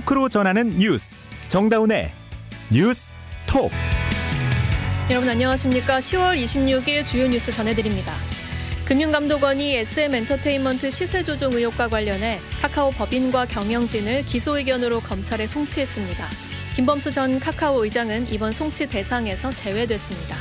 토크로 0.00 0.28
전하는 0.28 0.70
뉴스. 0.78 1.22
정다운의 1.48 2.10
뉴스 2.70 3.10
톡. 3.46 3.70
여러분 5.10 5.28
안녕하십니까? 5.28 5.98
10월 5.98 6.42
26일 6.42 7.04
주요 7.04 7.26
뉴스 7.26 7.52
전해드립니다. 7.52 8.12
금융감독원이 8.86 9.76
SM엔터테인먼트 9.76 10.90
시세 10.90 11.22
조종 11.22 11.52
의혹과 11.52 11.88
관련해 11.88 12.40
카카오 12.62 12.90
법인과 12.90 13.46
경영진을 13.46 14.24
기소 14.24 14.56
의견으로 14.56 15.00
검찰에 15.00 15.46
송치했습니다. 15.46 16.28
김범수 16.76 17.12
전 17.12 17.38
카카오 17.38 17.84
의장은 17.84 18.32
이번 18.32 18.52
송치 18.52 18.86
대상에서 18.88 19.52
제외됐습니다. 19.52 20.36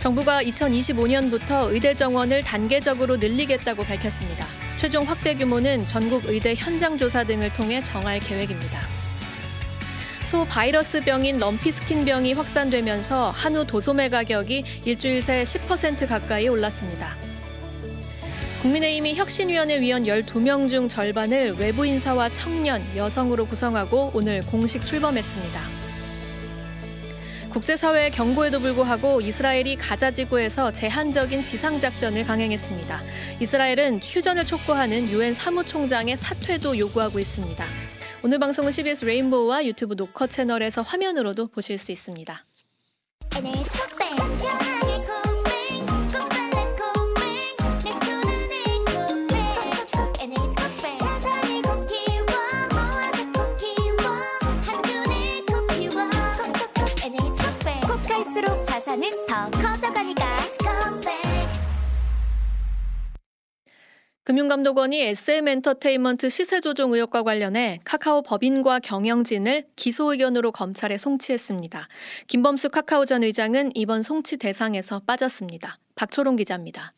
정부가 0.00 0.42
2025년부터 0.42 1.72
의대 1.72 1.94
정원을 1.94 2.42
단계적으로 2.42 3.16
늘리겠다고 3.18 3.84
밝혔습니다. 3.84 4.46
최종 4.80 5.04
확대 5.04 5.34
규모는 5.34 5.84
전국 5.84 6.24
의대 6.24 6.54
현장 6.54 6.96
조사 6.96 7.22
등을 7.22 7.52
통해 7.52 7.82
정할 7.82 8.18
계획입니다. 8.18 8.80
소 10.24 10.46
바이러스 10.46 11.02
병인 11.04 11.38
럼피스킨 11.38 12.06
병이 12.06 12.32
확산되면서 12.32 13.30
한우 13.30 13.66
도소매 13.66 14.08
가격이 14.08 14.64
일주일 14.86 15.20
새 15.20 15.42
10% 15.44 16.08
가까이 16.08 16.48
올랐습니다. 16.48 17.14
국민의힘이 18.62 19.16
혁신위원회 19.16 19.80
위원 19.80 20.04
12명 20.04 20.70
중 20.70 20.88
절반을 20.88 21.56
외부 21.58 21.84
인사와 21.84 22.30
청년, 22.30 22.82
여성으로 22.96 23.48
구성하고 23.48 24.12
오늘 24.14 24.40
공식 24.46 24.86
출범했습니다. 24.86 25.79
국제사회의 27.50 28.12
경고에도 28.12 28.60
불구하고 28.60 29.20
이스라엘이 29.20 29.76
가자 29.76 30.12
지구에서 30.12 30.72
제한적인 30.72 31.44
지상작전을 31.44 32.24
강행했습니다. 32.24 33.02
이스라엘은 33.40 34.00
휴전을 34.02 34.44
촉구하는 34.44 35.08
유엔 35.10 35.34
사무총장의 35.34 36.16
사퇴도 36.16 36.78
요구하고 36.78 37.18
있습니다. 37.18 37.64
오늘 38.22 38.38
방송은 38.38 38.70
CBS 38.70 39.04
레인보우와 39.04 39.64
유튜브 39.66 39.94
노커 39.94 40.28
채널에서 40.28 40.82
화면으로도 40.82 41.48
보실 41.48 41.78
수 41.78 41.90
있습니다. 41.90 42.44
금융감독원이 64.30 65.02
SM엔터테인먼트 65.02 66.28
시세 66.28 66.60
조종 66.60 66.92
의혹과 66.92 67.24
관련해 67.24 67.80
카카오 67.84 68.22
법인과 68.22 68.78
경영진을 68.78 69.64
기소 69.74 70.12
의견으로 70.12 70.52
검찰에 70.52 70.98
송치했습니다. 70.98 71.88
김범수 72.28 72.70
카카오 72.70 73.06
전 73.06 73.24
의장은 73.24 73.70
이번 73.74 74.04
송치 74.04 74.36
대상에서 74.36 75.00
빠졌습니다. 75.04 75.80
박초롱 75.96 76.36
기자입니다. 76.36 76.92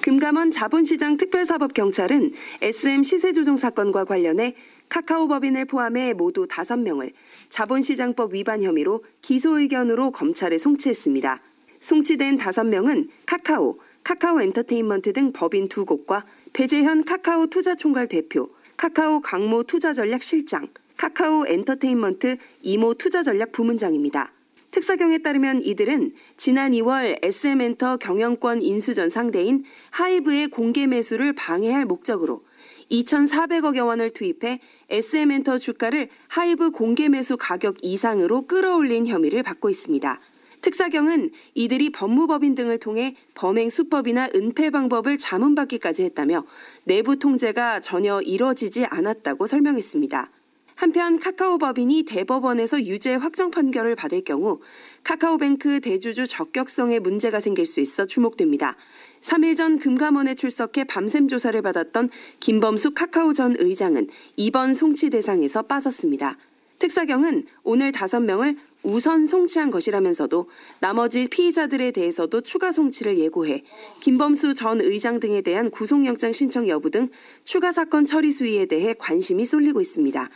금감원 0.00 0.52
자본시장 0.52 1.16
특별사법경찰은 1.16 2.30
SM 2.62 3.02
시세 3.02 3.32
조종 3.32 3.56
사건과 3.56 4.04
관련해 4.04 4.54
카카오 4.88 5.26
법인을 5.26 5.64
포함해 5.64 6.12
모두 6.12 6.46
5명을 6.46 7.14
자본시장법 7.50 8.32
위반 8.32 8.62
혐의로 8.62 9.02
기소 9.22 9.58
의견으로 9.58 10.12
검찰에 10.12 10.58
송치했습니다. 10.58 11.42
송치된 11.80 12.38
5명은 12.38 13.08
카카오, 13.26 13.80
카카오 14.04 14.40
엔터테인먼트 14.40 15.12
등 15.12 15.32
법인 15.32 15.68
두 15.68 15.84
곳과 15.84 16.24
배재현 16.52 17.04
카카오 17.04 17.46
투자총괄 17.46 18.08
대표, 18.08 18.50
카카오 18.76 19.20
강모 19.20 19.62
투자전략 19.62 20.22
실장, 20.22 20.66
카카오 20.96 21.46
엔터테인먼트 21.46 22.36
이모 22.62 22.94
투자전략 22.94 23.52
부문장입니다. 23.52 24.32
특사경에 24.72 25.18
따르면 25.18 25.62
이들은 25.62 26.14
지난 26.36 26.72
2월 26.72 27.18
SM엔터 27.22 27.98
경영권 27.98 28.62
인수전 28.62 29.10
상대인 29.10 29.64
하이브의 29.90 30.48
공개 30.48 30.86
매수를 30.86 31.34
방해할 31.34 31.84
목적으로 31.84 32.42
2,400억여 32.90 33.86
원을 33.86 34.10
투입해 34.10 34.60
SM엔터 34.88 35.58
주가를 35.58 36.08
하이브 36.28 36.70
공개 36.70 37.08
매수 37.08 37.36
가격 37.36 37.76
이상으로 37.82 38.46
끌어올린 38.46 39.06
혐의를 39.06 39.42
받고 39.42 39.70
있습니다. 39.70 40.20
특사경은 40.62 41.30
이들이 41.54 41.90
법무법인 41.90 42.54
등을 42.54 42.78
통해 42.78 43.16
범행 43.34 43.68
수법이나 43.68 44.30
은폐 44.34 44.70
방법을 44.70 45.18
자문받기까지 45.18 46.04
했다며 46.04 46.44
내부 46.84 47.18
통제가 47.18 47.80
전혀 47.80 48.20
이뤄지지 48.20 48.86
않았다고 48.86 49.46
설명했습니다. 49.48 50.30
한편 50.74 51.20
카카오 51.20 51.58
법인이 51.58 52.04
대법원에서 52.04 52.84
유죄 52.84 53.14
확정 53.14 53.50
판결을 53.50 53.94
받을 53.94 54.22
경우 54.22 54.60
카카오뱅크 55.04 55.80
대주주 55.80 56.26
적격성에 56.26 56.98
문제가 56.98 57.40
생길 57.40 57.66
수 57.66 57.80
있어 57.80 58.06
주목됩니다. 58.06 58.76
3일 59.20 59.56
전 59.56 59.78
금감원에 59.78 60.34
출석해 60.34 60.84
밤샘 60.84 61.28
조사를 61.28 61.60
받았던 61.60 62.10
김범수 62.40 62.94
카카오 62.94 63.32
전 63.32 63.54
의장은 63.58 64.08
이번 64.36 64.74
송치 64.74 65.10
대상에서 65.10 65.62
빠졌습니다. 65.62 66.36
특사경은 66.80 67.46
오늘 67.62 67.92
5명을 67.92 68.56
우선 68.82 69.26
송치한 69.26 69.70
것이라면서도 69.70 70.48
나머지 70.80 71.28
피의자들에 71.28 71.92
대해서도 71.92 72.40
추가 72.40 72.72
송치를 72.72 73.18
예고해 73.18 73.62
김범수 74.00 74.54
전 74.54 74.80
의장 74.80 75.20
등에 75.20 75.40
대한 75.42 75.70
구속영장 75.70 76.32
신청 76.32 76.68
여부 76.68 76.90
등 76.90 77.08
추가 77.44 77.72
사건 77.72 78.06
처리 78.06 78.32
수위에 78.32 78.66
대해 78.66 78.94
관심이 78.98 79.46
쏠리고 79.46 79.80
있습니다. 79.80 80.28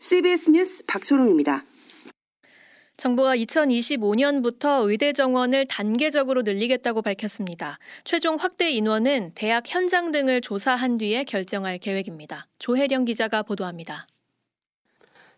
CBS 0.00 0.50
뉴스 0.50 0.84
박초롱입니다. 0.86 1.64
정부가 2.96 3.36
2025년부터 3.36 4.88
의대 4.88 5.12
정원을 5.12 5.66
단계적으로 5.66 6.42
늘리겠다고 6.42 7.02
밝혔습니다. 7.02 7.78
최종 8.04 8.36
확대 8.36 8.70
인원은 8.70 9.32
대학 9.34 9.64
현장 9.66 10.12
등을 10.12 10.40
조사한 10.40 10.96
뒤에 10.96 11.24
결정할 11.24 11.78
계획입니다. 11.78 12.46
조혜령 12.60 13.04
기자가 13.04 13.42
보도합니다. 13.42 14.06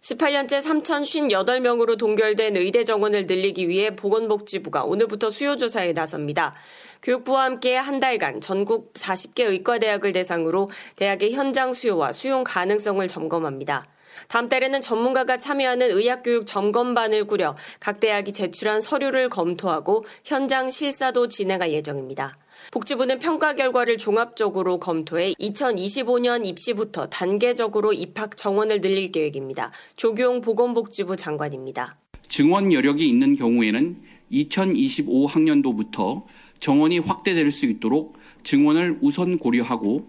18년째 0.06 0.62
3,058명으로 0.62 1.98
동결된 1.98 2.56
의대 2.56 2.84
정원을 2.84 3.26
늘리기 3.26 3.68
위해 3.68 3.96
보건복지부가 3.96 4.84
오늘부터 4.84 5.30
수요조사에 5.30 5.94
나섭니다. 5.94 6.54
교육부와 7.02 7.44
함께 7.44 7.74
한 7.74 7.98
달간 7.98 8.40
전국 8.40 8.92
40개 8.92 9.40
의과대학을 9.40 10.12
대상으로 10.12 10.70
대학의 10.94 11.32
현장 11.32 11.72
수요와 11.72 12.12
수용 12.12 12.44
가능성을 12.44 13.06
점검합니다. 13.08 13.86
다음 14.28 14.48
달에는 14.48 14.80
전문가가 14.80 15.38
참여하는 15.38 15.90
의학교육 15.90 16.46
점검반을 16.46 17.26
꾸려 17.26 17.56
각 17.80 17.98
대학이 17.98 18.32
제출한 18.32 18.80
서류를 18.80 19.28
검토하고 19.28 20.06
현장 20.24 20.70
실사도 20.70 21.26
진행할 21.26 21.72
예정입니다. 21.72 22.38
복지부는 22.72 23.18
평가 23.18 23.54
결과를 23.54 23.96
종합적으로 23.96 24.78
검토해 24.78 25.34
2025년 25.34 26.46
입시부터 26.46 27.06
단계적으로 27.06 27.92
입학 27.92 28.36
정원을 28.36 28.80
늘릴 28.80 29.12
계획입니다. 29.12 29.70
조규용 29.96 30.40
보건복지부 30.40 31.16
장관입니다. 31.16 31.96
증원 32.28 32.72
여력이 32.72 33.08
있는 33.08 33.36
경우에는 33.36 33.96
2025학년도부터 34.32 36.24
정원이 36.58 36.98
확대될 36.98 37.52
수 37.52 37.66
있도록 37.66 38.16
증원을 38.42 38.98
우선 39.00 39.38
고려하고 39.38 40.08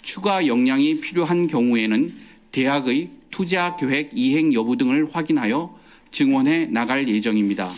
추가 0.00 0.46
역량이 0.46 1.00
필요한 1.00 1.46
경우에는 1.46 2.14
대학의 2.52 3.10
투자 3.30 3.76
계획 3.76 4.10
이행 4.14 4.54
여부 4.54 4.76
등을 4.76 5.06
확인하여 5.12 5.76
증원해 6.10 6.66
나갈 6.66 7.06
예정입니다. 7.06 7.70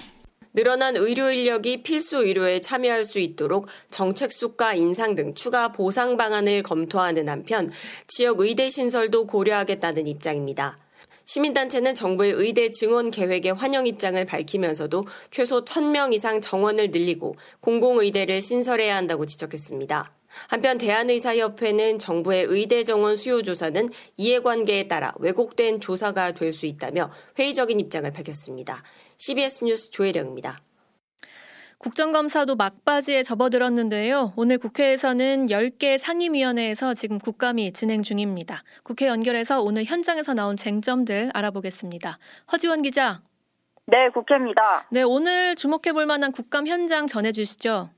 늘어난 0.52 0.96
의료 0.96 1.30
인력이 1.30 1.82
필수 1.82 2.24
의료에 2.24 2.60
참여할 2.60 3.04
수 3.04 3.20
있도록 3.20 3.68
정책 3.90 4.32
수가 4.32 4.74
인상 4.74 5.14
등 5.14 5.34
추가 5.34 5.70
보상 5.70 6.16
방안을 6.16 6.62
검토하는 6.62 7.28
한편 7.28 7.70
지역 8.08 8.40
의대 8.40 8.68
신설도 8.68 9.26
고려하겠다는 9.26 10.06
입장입니다. 10.06 10.76
시민단체는 11.24 11.94
정부의 11.94 12.32
의대 12.32 12.70
증원 12.70 13.12
계획에 13.12 13.50
환영 13.50 13.86
입장을 13.86 14.22
밝히면서도 14.24 15.06
최소 15.30 15.64
1000명 15.64 16.12
이상 16.12 16.40
정원을 16.40 16.88
늘리고 16.88 17.36
공공의대를 17.60 18.42
신설해야 18.42 18.96
한다고 18.96 19.26
지적했습니다. 19.26 20.19
한편 20.48 20.78
대한의사협회는 20.78 21.98
정부의 21.98 22.44
의대 22.44 22.84
정원 22.84 23.16
수요 23.16 23.42
조사는 23.42 23.90
이해관계에 24.16 24.88
따라 24.88 25.12
왜곡된 25.18 25.80
조사가 25.80 26.32
될 26.32 26.50
수 26.52 26.66
있다며 26.66 27.10
회의적인 27.38 27.78
입장을 27.78 28.10
밝혔습니다. 28.12 28.82
CBS 29.16 29.64
뉴스 29.64 29.90
조혜령입니다. 29.90 30.60
국정감사도 31.78 32.56
막바지에 32.56 33.22
접어들었는데요. 33.22 34.34
오늘 34.36 34.58
국회에서는 34.58 35.46
10개 35.46 35.96
상임위원회에서 35.96 36.92
지금 36.92 37.18
국감이 37.18 37.72
진행 37.72 38.02
중입니다. 38.02 38.64
국회 38.82 39.06
연결해서 39.06 39.62
오늘 39.62 39.84
현장에서 39.84 40.34
나온 40.34 40.56
쟁점들 40.56 41.30
알아보겠습니다. 41.32 42.18
허지원 42.52 42.82
기자. 42.82 43.22
네, 43.86 43.96
국회입니다. 44.12 44.88
네, 44.90 45.02
오늘 45.02 45.56
주목해 45.56 45.92
볼 45.94 46.04
만한 46.04 46.32
국감 46.32 46.66
현장 46.66 47.06
전해 47.06 47.32
주시죠. 47.32 47.88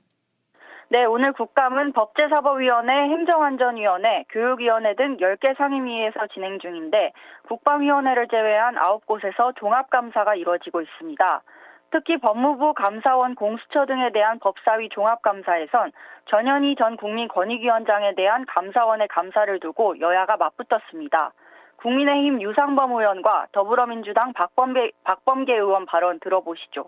네, 0.93 1.05
오늘 1.05 1.33
국감은 1.33 1.93
법제사법위원회, 1.93 2.93
행정안전위원회, 2.93 4.25
교육위원회 4.29 4.93
등 4.93 5.17
10개 5.17 5.57
상임위에서 5.57 6.27
진행 6.31 6.59
중인데 6.59 7.13
국방위원회를 7.47 8.27
제외한 8.27 8.75
9곳에서 8.75 9.55
종합감사가 9.55 10.35
이뤄지고 10.35 10.81
있습니다. 10.81 11.41
특히 11.89 12.17
법무부 12.17 12.75
감사원 12.75 13.33
공수처 13.33 13.87
등에 13.87 14.11
대한 14.11 14.37
법사위 14.37 14.89
종합감사에선 14.89 15.93
전현희 16.29 16.75
전 16.77 16.95
국민권익위원장에 16.97 18.13
대한 18.13 18.45
감사원의 18.45 19.07
감사를 19.07 19.59
두고 19.61 19.99
여야가 19.99 20.37
맞붙었습니다. 20.37 21.33
국민의힘 21.77 22.39
유상범 22.39 22.91
의원과 22.91 23.47
더불어민주당 23.51 24.31
박범계, 24.33 24.91
박범계 25.05 25.55
의원 25.55 25.87
발언 25.87 26.19
들어보시죠. 26.19 26.85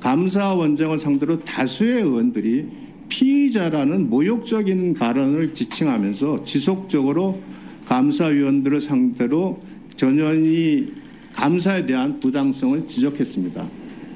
감사원장을 0.00 0.96
상대로 0.98 1.40
다수의 1.40 2.02
의원들이 2.02 2.99
피의자라는 3.10 4.08
모욕적인 4.08 4.94
발언을 4.94 5.52
지칭하면서 5.52 6.44
지속적으로 6.44 7.42
감사위원들을 7.84 8.80
상대로 8.80 9.60
전현희 9.96 10.94
감사에 11.34 11.84
대한 11.84 12.18
부당성을 12.20 12.86
지적했습니다. 12.88 13.66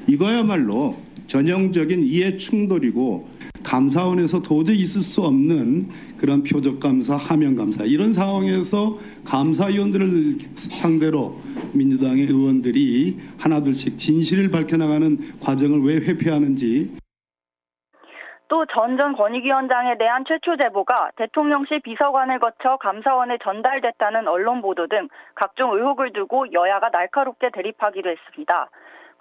이거야말로 0.07 0.97
전형적인 1.27 2.05
이해 2.05 2.37
충돌이고 2.37 3.29
감사원에서 3.63 4.43
도저히 4.43 4.81
있을 4.81 5.03
수 5.03 5.23
없는 5.23 5.89
그런 6.19 6.43
표적 6.43 6.79
감사, 6.79 7.17
하면 7.17 7.57
감사 7.57 7.85
이런 7.85 8.13
상황에서 8.13 8.99
감사위원들을 9.25 10.39
상대로 10.55 11.41
민주당의 11.73 12.27
의원들이 12.27 13.17
하나둘씩 13.39 13.99
진실을 13.99 14.51
밝혀나가는 14.51 15.19
과정을 15.41 15.83
왜 15.83 15.97
회피하는지 15.97 16.91
또 18.49 18.67
전 18.67 18.97
전 18.97 19.17
권익위원장에 19.17 19.97
대한 19.97 20.25
최초 20.25 20.57
제보가 20.57 21.13
대통령실 21.17 21.81
비서관을 21.81 22.39
거쳐 22.39 22.77
감사원에 22.77 23.39
전달됐다는 23.43 24.29
언론 24.29 24.61
보도 24.61 24.87
등 24.87 25.09
각종 25.35 25.73
의혹을 25.75 26.13
두고 26.13 26.53
여야가 26.53 26.91
날카롭게 26.91 27.51
대립하기도 27.51 28.09
했습니다. 28.09 28.69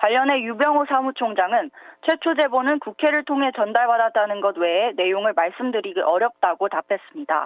관련해 0.03 0.43
유병호 0.43 0.85
사무총장은 0.89 1.71
최초 2.05 2.35
제보는 2.35 2.79
국회를 2.79 3.23
통해 3.23 3.51
전달받았다는 3.55 4.41
것 4.41 4.57
외에 4.57 4.91
내용을 4.97 5.31
말씀드리기 5.33 6.01
어렵다고 6.01 6.67
답했습니다. 6.67 7.45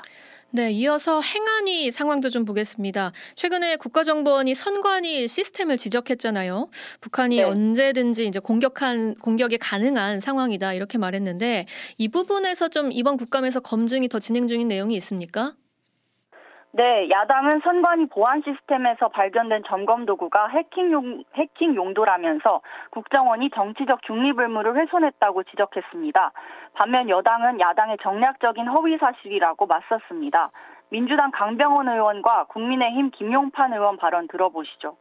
네, 0.50 0.72
이어서 0.72 1.22
행안위 1.22 1.92
상황도 1.92 2.32
좀 2.32 2.46
보겠습니다. 2.46 3.12
최근에 3.36 3.76
국가정보원이 3.76 4.56
선관위 4.56 5.28
시스템을 5.28 5.78
지적했잖아요. 5.78 6.70
북한이 7.00 7.36
네. 7.36 7.44
언제든지 7.44 8.26
이제 8.26 8.40
공격한 8.40 9.14
공격이 9.22 9.60
가능한 9.60 10.20
상황이다 10.20 10.74
이렇게 10.74 10.98
말했는데 10.98 11.68
이 12.00 12.08
부분에서 12.08 12.70
좀 12.70 12.90
이번 12.92 13.18
국감에서 13.18 13.60
검증이 13.60 14.08
더 14.08 14.18
진행 14.18 14.48
중인 14.48 14.68
내용이 14.68 14.96
있습니까? 14.96 15.54
네, 16.78 17.10
야당은 17.10 17.62
선관위 17.64 18.06
보안 18.06 18.44
시스템에서 18.46 19.08
발견된 19.08 19.64
점검 19.68 20.06
도구가 20.06 20.50
해킹 20.50 20.92
용, 20.92 21.24
해킹 21.34 21.74
용도라면서 21.76 22.62
국정원이 22.92 23.50
정치적 23.56 24.04
중립 24.06 24.38
의무를 24.38 24.78
훼손했다고 24.78 25.42
지적했습니다. 25.46 26.32
반면 26.76 27.10
여당은 27.10 27.60
야당의 27.60 27.98
정략적인 28.04 28.68
허위 28.68 28.96
사실이라고 29.00 29.66
맞섰습니다. 29.66 30.52
민주당 30.90 31.32
강병원 31.32 31.90
의원과 31.90 32.46
국민의힘 32.50 33.10
김용판 33.10 33.74
의원 33.74 33.98
발언 33.98 34.28
들어보시죠. 34.28 34.98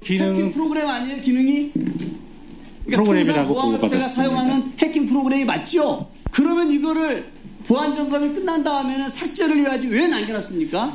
기능 0.00 0.52
프로그램 0.52 0.88
아니에요, 0.88 1.20
기능이? 1.20 1.72
그러니까 1.72 3.02
프로그램이라고 3.02 3.54
보고 3.54 3.88
제가 3.88 4.04
사용하는 4.04 4.62
해킹 4.78 5.06
프로그램이 5.08 5.44
맞죠? 5.44 6.06
그러면 6.32 6.70
이거를 6.70 7.26
보안 7.66 7.92
점검이 7.92 8.34
끝난 8.34 8.62
다음에는 8.62 9.10
삭제를 9.10 9.56
해야지 9.56 9.88
왜 9.88 10.06
남겨놨습니까? 10.06 10.94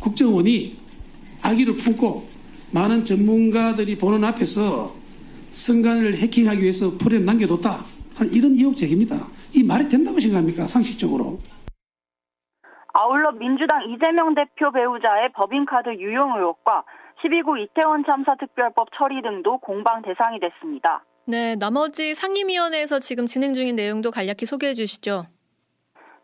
국정원이 0.00 0.78
아기를 1.42 1.76
품고 1.76 2.26
많은 2.72 3.04
전문가들이 3.04 3.98
보는 3.98 4.24
앞에서 4.24 4.94
선관을 5.52 6.16
해킹하기 6.16 6.62
위해서 6.62 6.96
프레임 6.98 7.24
남겨뒀다. 7.24 7.84
이런 8.32 8.52
의혹 8.52 8.76
제기입니다. 8.76 9.26
이 9.54 9.62
말이 9.62 9.88
된다고 9.88 10.20
생각합니까? 10.20 10.66
상식적으로. 10.66 11.40
아울러 12.92 13.32
민주당 13.32 13.82
이재명 13.90 14.34
대표 14.34 14.70
배우자의 14.72 15.32
법인카드 15.34 15.90
유용 15.98 16.36
의혹과 16.36 16.84
12구 17.22 17.58
이태원 17.62 18.04
참사 18.04 18.34
특별법 18.36 18.88
처리 18.96 19.22
등도 19.22 19.58
공방 19.58 20.02
대상이 20.02 20.38
됐습니다. 20.40 21.04
네, 21.26 21.56
나머지 21.56 22.14
상임위원회에서 22.14 22.98
지금 22.98 23.26
진행 23.26 23.54
중인 23.54 23.76
내용도 23.76 24.10
간략히 24.10 24.46
소개해 24.46 24.74
주시죠. 24.74 25.26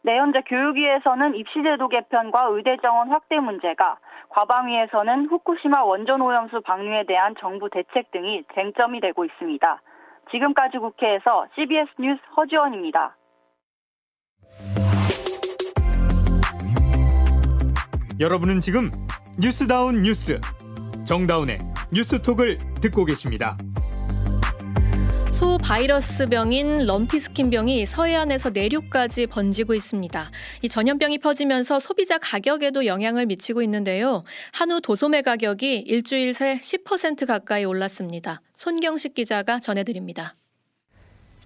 네, 0.07 0.19
현재 0.19 0.41
교육위에서는 0.43 1.35
입시제도 1.35 1.89
개편과 1.89 2.51
의대 2.53 2.77
정원 2.81 3.11
확대 3.11 3.41
문제가, 3.41 3.99
과방위에서는 4.29 5.27
후쿠시마 5.27 5.83
원전 5.83 6.21
오염수 6.21 6.61
방류에 6.61 7.07
대한 7.09 7.35
정부 7.41 7.69
대책 7.69 8.13
등이 8.13 8.45
쟁점이 8.55 9.01
되고 9.01 9.25
있습니다. 9.25 9.83
지금까지 10.31 10.79
국회에서 10.79 11.49
CBS 11.57 11.91
뉴스 11.99 12.21
허지원입니다. 12.37 13.17
여러분은 18.21 18.61
지금 18.61 18.93
뉴스다운 19.43 20.03
뉴스 20.03 20.41
정다운의 21.05 21.59
뉴스톡을 21.93 22.59
듣고 22.81 23.05
계십니다. 23.07 23.57
소 25.37 25.59
바이러스병인 25.59 26.87
럼피스킨병이 26.87 27.85
서해안에서 27.85 28.49
내륙까지 28.49 29.27
번지고 29.27 29.75
있습니다. 29.75 30.31
이 30.63 30.69
전염병이 30.71 31.19
퍼지면서 31.19 31.79
소비자 31.79 32.17
가격에도 32.17 32.87
영향을 32.87 33.27
미치고 33.27 33.61
있는데요. 33.61 34.25
한우 34.53 34.81
도소매 34.81 35.21
가격이 35.21 35.81
일주일 35.81 36.33
새 36.33 36.59
10% 36.63 37.27
가까이 37.27 37.67
올랐습니다. 37.67 38.41
손경식 38.55 39.13
기자가 39.13 39.61
전해드립니다. 39.61 40.37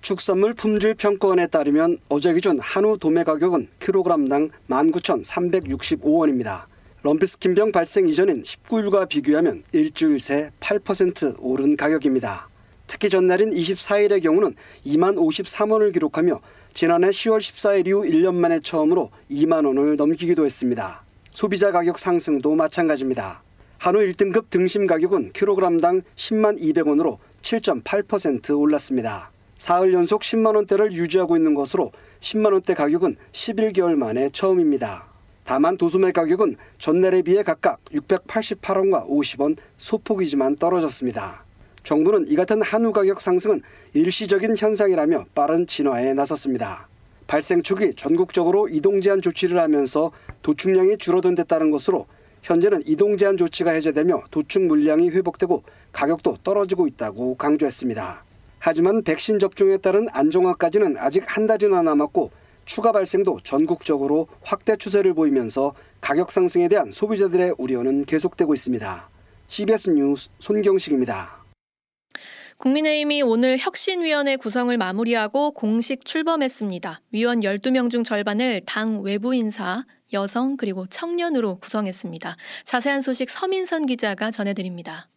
축산물 0.02 0.54
품질 0.54 0.94
평가원에 0.94 1.48
따르면 1.48 1.98
어제 2.08 2.32
기준 2.32 2.60
한우 2.60 2.96
도매 2.96 3.24
가격은 3.24 3.66
킬로그램당 3.80 4.50
19,365원입니다. 4.68 6.66
럼피스킨병 7.02 7.72
발생 7.72 8.08
이전인 8.08 8.42
19일과 8.42 9.08
비교하면 9.08 9.64
일주일 9.72 10.20
새 10.20 10.52
8% 10.60 11.38
오른 11.40 11.76
가격입니다. 11.76 12.49
특히 12.90 13.08
전날인 13.08 13.50
24일의 13.50 14.20
경우는 14.20 14.56
2만 14.84 15.14
53원을 15.14 15.92
기록하며 15.92 16.40
지난해 16.74 17.10
10월 17.10 17.38
14일 17.38 17.86
이후 17.86 18.02
1년 18.02 18.34
만에 18.34 18.58
처음으로 18.58 19.10
2만 19.30 19.64
원을 19.64 19.94
넘기기도 19.94 20.44
했습니다. 20.44 21.00
소비자 21.32 21.70
가격 21.70 22.00
상승도 22.00 22.52
마찬가지입니다. 22.56 23.42
한우 23.78 24.00
1등급 24.00 24.50
등심 24.50 24.88
가격은 24.88 25.30
킬로그램당 25.32 26.02
10만 26.16 26.60
200원으로 26.60 27.18
7.8% 27.42 28.58
올랐습니다. 28.58 29.30
사흘 29.56 29.94
연속 29.94 30.22
10만 30.22 30.56
원대를 30.56 30.92
유지하고 30.92 31.36
있는 31.36 31.54
것으로 31.54 31.92
10만 32.18 32.52
원대 32.52 32.74
가격은 32.74 33.16
11개월 33.30 33.94
만에 33.94 34.30
처음입니다. 34.30 35.04
다만 35.44 35.76
도소매 35.76 36.10
가격은 36.10 36.56
전날에 36.80 37.22
비해 37.22 37.44
각각 37.44 37.84
688원과 37.92 39.08
50원 39.08 39.56
소폭이지만 39.78 40.56
떨어졌습니다. 40.56 41.44
정부는 41.84 42.26
이 42.28 42.36
같은 42.36 42.62
한우 42.62 42.92
가격 42.92 43.20
상승은 43.20 43.62
일시적인 43.94 44.56
현상이라며 44.56 45.26
빠른 45.34 45.66
진화에 45.66 46.14
나섰습니다. 46.14 46.88
발생 47.26 47.62
초기 47.62 47.94
전국적으로 47.94 48.68
이동 48.68 49.00
제한 49.00 49.22
조치를 49.22 49.58
하면서 49.60 50.10
도축량이 50.42 50.98
줄어든 50.98 51.34
데 51.34 51.44
따른 51.44 51.70
것으로 51.70 52.06
현재는 52.42 52.82
이동 52.86 53.16
제한 53.16 53.36
조치가 53.36 53.70
해제되며 53.70 54.24
도축 54.30 54.62
물량이 54.62 55.10
회복되고 55.10 55.62
가격도 55.92 56.38
떨어지고 56.42 56.86
있다고 56.86 57.36
강조했습니다. 57.36 58.24
하지만 58.58 59.02
백신 59.02 59.38
접종에 59.38 59.78
따른 59.78 60.06
안정화까지는 60.10 60.96
아직 60.98 61.24
한 61.26 61.46
달이나 61.46 61.82
남았고 61.82 62.30
추가 62.64 62.92
발생도 62.92 63.40
전국적으로 63.42 64.26
확대 64.42 64.76
추세를 64.76 65.14
보이면서 65.14 65.74
가격 66.00 66.30
상승에 66.30 66.68
대한 66.68 66.90
소비자들의 66.90 67.54
우려는 67.58 68.04
계속되고 68.04 68.54
있습니다. 68.54 69.08
CBS 69.46 69.90
뉴스 69.90 70.30
손경식입니다. 70.38 71.39
국민의힘이 72.60 73.22
오늘 73.22 73.56
혁신위원회 73.58 74.36
구성을 74.36 74.76
마무리하고 74.76 75.52
공식 75.52 76.04
출범했습니다. 76.04 77.00
위원 77.10 77.40
12명 77.40 77.88
중 77.88 78.04
절반을 78.04 78.60
당 78.66 79.00
외부 79.00 79.34
인사, 79.34 79.86
여성 80.12 80.58
그리고 80.58 80.84
청년으로 80.86 81.56
구성했습니다. 81.56 82.36
자세한 82.64 83.00
소식 83.00 83.30
서민선 83.30 83.86
기자가 83.86 84.30
전해드립니다. 84.30 85.08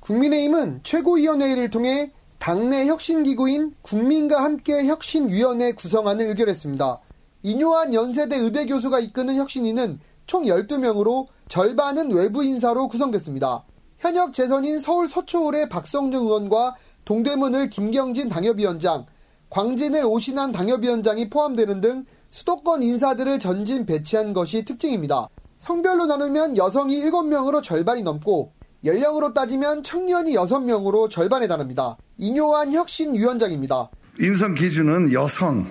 국민의힘은 0.00 0.80
최고위원회의를 0.82 1.70
통해 1.70 2.12
당내 2.38 2.84
혁신기구인 2.88 3.74
국민과 3.80 4.44
함께 4.44 4.84
혁신위원회 4.84 5.72
구성안을 5.72 6.26
의결했습니다. 6.26 7.00
인요한 7.42 7.94
연세대 7.94 8.36
의대 8.36 8.66
교수가 8.66 8.98
이끄는 8.98 9.36
혁신위는 9.36 9.98
총 10.26 10.42
12명으로 10.42 11.26
절반은 11.48 12.12
외부 12.12 12.44
인사로 12.44 12.88
구성됐습니다. 12.88 13.64
현역 13.98 14.32
재선인 14.32 14.78
서울 14.80 15.08
서초울의 15.08 15.68
박성중 15.68 16.26
의원과 16.26 16.76
동대문을 17.04 17.70
김경진 17.70 18.28
당협위원장, 18.28 19.06
광진을 19.50 20.04
오신한 20.04 20.52
당협위원장이 20.52 21.30
포함되는 21.30 21.80
등 21.80 22.04
수도권 22.30 22.82
인사들을 22.82 23.38
전진 23.38 23.86
배치한 23.86 24.32
것이 24.34 24.64
특징입니다. 24.64 25.28
성별로 25.58 26.06
나누면 26.06 26.56
여성이 26.56 27.02
7명으로 27.02 27.62
절반이 27.62 28.02
넘고 28.02 28.52
연령으로 28.84 29.32
따지면 29.32 29.82
청년이 29.82 30.34
6명으로 30.34 31.10
절반에 31.10 31.48
달합니다. 31.48 31.96
이뇨한 32.18 32.72
혁신위원장입니다. 32.72 33.90
인성 34.20 34.54
기준은 34.54 35.12
여성, 35.12 35.66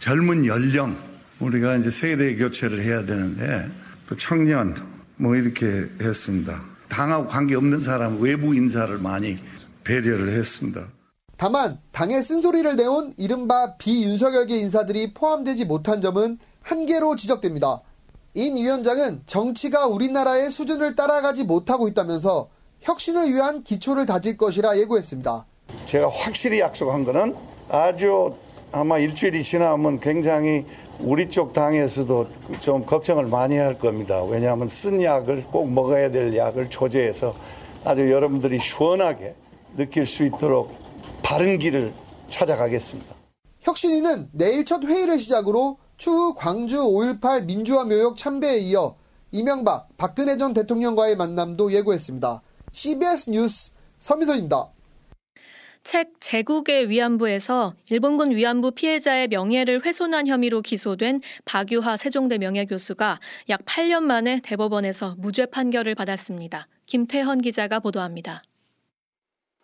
젊은 0.00 0.44
연령, 0.44 0.94
우리가 1.38 1.76
이제 1.76 1.90
세대 1.90 2.36
교체를 2.36 2.84
해야 2.84 3.04
되는데 3.04 3.70
또 4.06 4.16
청년 4.16 4.74
뭐 5.16 5.36
이렇게 5.36 5.66
했습니다. 6.00 6.62
당하고 6.90 7.28
관계없는 7.28 7.80
사람 7.80 8.20
외부 8.20 8.54
인사를 8.54 8.98
많이 8.98 9.38
배려를 9.84 10.32
했습니다. 10.36 10.86
다만 11.36 11.78
당의 11.90 12.22
쓴소리를 12.22 12.76
내온 12.76 13.14
이른바 13.16 13.76
비윤석열계 13.76 14.58
인사들이 14.58 15.14
포함되지 15.14 15.64
못한 15.64 16.02
점은 16.02 16.38
한계로 16.60 17.16
지적됩니다. 17.16 17.80
인 18.34 18.56
위원장은 18.56 19.22
정치가 19.24 19.86
우리나라의 19.86 20.50
수준을 20.50 20.94
따라가지 20.94 21.44
못하고 21.44 21.88
있다면서 21.88 22.50
혁신을 22.82 23.32
위한 23.32 23.62
기초를 23.62 24.04
다질 24.06 24.36
것이라 24.36 24.78
예고했습니다. 24.78 25.46
제가 25.86 26.10
확실히 26.10 26.60
약속한 26.60 27.04
거는 27.04 27.34
아주 27.70 28.34
아마 28.72 28.98
일주일이 28.98 29.42
지나면 29.42 30.00
굉장히 30.00 30.64
우리 31.02 31.30
쪽 31.30 31.52
당에서도 31.52 32.28
좀 32.60 32.84
걱정을 32.84 33.26
많이 33.26 33.56
할 33.56 33.78
겁니다. 33.78 34.22
왜냐하면 34.22 34.68
쓴 34.68 35.02
약을 35.02 35.44
꼭 35.44 35.72
먹어야 35.72 36.10
될 36.10 36.36
약을 36.36 36.68
조제해서 36.68 37.34
아주 37.84 38.10
여러분들이 38.10 38.58
시원하게 38.58 39.34
느낄 39.76 40.06
수 40.06 40.24
있도록 40.24 40.74
바른 41.22 41.58
길을 41.58 41.92
찾아가겠습니다. 42.28 43.14
혁신위는 43.60 44.28
내일 44.32 44.64
첫 44.64 44.84
회의를 44.84 45.18
시작으로 45.18 45.78
추후 45.96 46.34
광주 46.34 46.78
5.18 46.78 47.44
민주화 47.44 47.84
묘역 47.84 48.16
참배에 48.16 48.58
이어 48.58 48.96
이명박, 49.32 49.88
박근혜 49.96 50.36
전 50.36 50.52
대통령과의 50.52 51.16
만남도 51.16 51.72
예고했습니다. 51.72 52.42
CBS 52.72 53.30
뉴스 53.30 53.70
서미선입니다. 53.98 54.70
책 55.82 56.20
제국의 56.20 56.90
위안부에서 56.90 57.74
일본군 57.88 58.32
위안부 58.32 58.72
피해자의 58.72 59.28
명예를 59.28 59.84
훼손한 59.84 60.26
혐의로 60.26 60.60
기소된 60.60 61.22
박유하 61.46 61.96
세종대 61.96 62.36
명예교수가 62.38 63.18
약 63.48 63.64
8년 63.64 64.02
만에 64.02 64.40
대법원에서 64.42 65.16
무죄 65.18 65.46
판결을 65.46 65.94
받았습니다. 65.94 66.68
김태헌 66.84 67.40
기자가 67.40 67.80
보도합니다. 67.80 68.42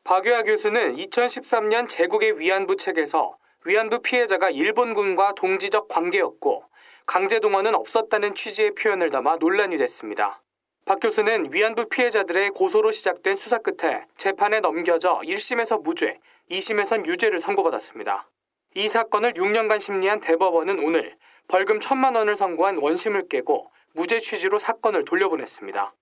박유하 0.05 0.43
교수는 0.43 0.97
2013년 0.97 1.89
제국의 1.89 2.41
위안부 2.41 2.77
책에서 2.77 3.37
위안부 3.67 4.01
피해자가 4.01 4.51
일본군과 4.51 5.35
동지적 5.35 5.89
관계였고 5.89 6.65
강제 7.05 7.41
동원은 7.41 7.75
없었다는 7.75 8.35
취지의 8.35 8.75
표현을 8.75 9.11
담아 9.11 9.37
논란이 9.37 9.77
됐습니다. 9.77 10.41
박 10.89 11.01
교수는 11.01 11.53
위안부 11.53 11.89
피해자들의 11.89 12.51
고소로 12.51 12.93
시작된 12.93 13.35
수사 13.35 13.59
끝에 13.59 14.05
재판에 14.17 14.61
넘겨져 14.61 15.21
1심에서 15.25 15.83
무죄, 15.83 16.21
2심에선 16.49 17.07
유죄를 17.07 17.41
선고받았습니다. 17.41 18.31
이 18.77 18.89
사건을 18.89 19.33
6년간 19.33 19.81
심리한 19.81 20.21
대법원은 20.21 20.79
오늘 20.79 21.17
벌금 21.49 21.81
1천만 21.81 22.15
원을 22.15 22.37
선고한 22.37 22.77
원심을 22.77 23.27
깨고 23.27 23.69
무죄 23.95 24.21
취지로 24.21 24.61
사건을 24.61 25.05
돌려보냈습니다. 25.05 25.93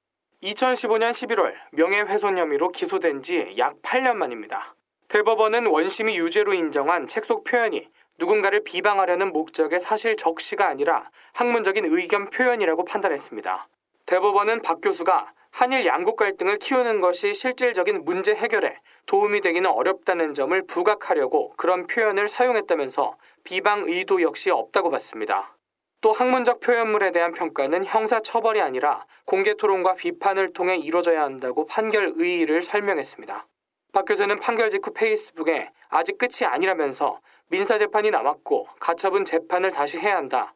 2015년 0.42 1.12
11월 1.12 1.54
명예훼손 1.72 2.36
혐의로 2.36 2.68
기소된 2.68 3.22
지 3.22 3.54
약 3.56 3.80
8년 3.80 4.16
만입니다. 4.16 4.74
대법원은 5.08 5.64
원심이 5.64 6.18
유죄로 6.18 6.52
인정한 6.52 7.06
책 7.06 7.24
속 7.24 7.44
표현이 7.44 7.88
누군가를 8.18 8.62
비방하려는 8.64 9.32
목적의 9.32 9.80
사실 9.80 10.18
적시가 10.18 10.68
아니라 10.68 11.04
학문적인 11.32 11.86
의견 11.86 12.28
표현이라고 12.28 12.84
판단했습니다. 12.84 13.66
대법원은 14.06 14.62
박 14.62 14.80
교수가 14.82 15.32
한일 15.50 15.86
양국 15.86 16.16
갈등을 16.16 16.56
키우는 16.56 17.00
것이 17.00 17.32
실질적인 17.32 18.04
문제 18.04 18.34
해결에 18.34 18.76
도움이 19.06 19.40
되기는 19.40 19.70
어렵다는 19.70 20.34
점을 20.34 20.60
부각하려고 20.66 21.54
그런 21.56 21.86
표현을 21.86 22.28
사용했다면서 22.28 23.16
비방 23.44 23.84
의도 23.86 24.20
역시 24.20 24.50
없다고 24.50 24.90
봤습니다. 24.90 25.56
또 26.00 26.12
학문적 26.12 26.60
표현물에 26.60 27.12
대한 27.12 27.32
평가는 27.32 27.84
형사 27.86 28.20
처벌이 28.20 28.60
아니라 28.60 29.06
공개 29.24 29.54
토론과 29.54 29.94
비판을 29.94 30.52
통해 30.52 30.76
이루어져야 30.76 31.22
한다고 31.22 31.64
판결 31.64 32.12
의의를 32.16 32.60
설명했습니다. 32.60 33.46
박 33.92 34.04
교수는 34.04 34.40
판결 34.40 34.68
직후 34.68 34.92
페이스북에 34.92 35.70
아직 35.88 36.18
끝이 36.18 36.46
아니라면서 36.46 37.20
민사재판이 37.48 38.10
남았고 38.10 38.66
가처분 38.80 39.24
재판을 39.24 39.70
다시 39.70 39.98
해야 39.98 40.16
한다. 40.16 40.52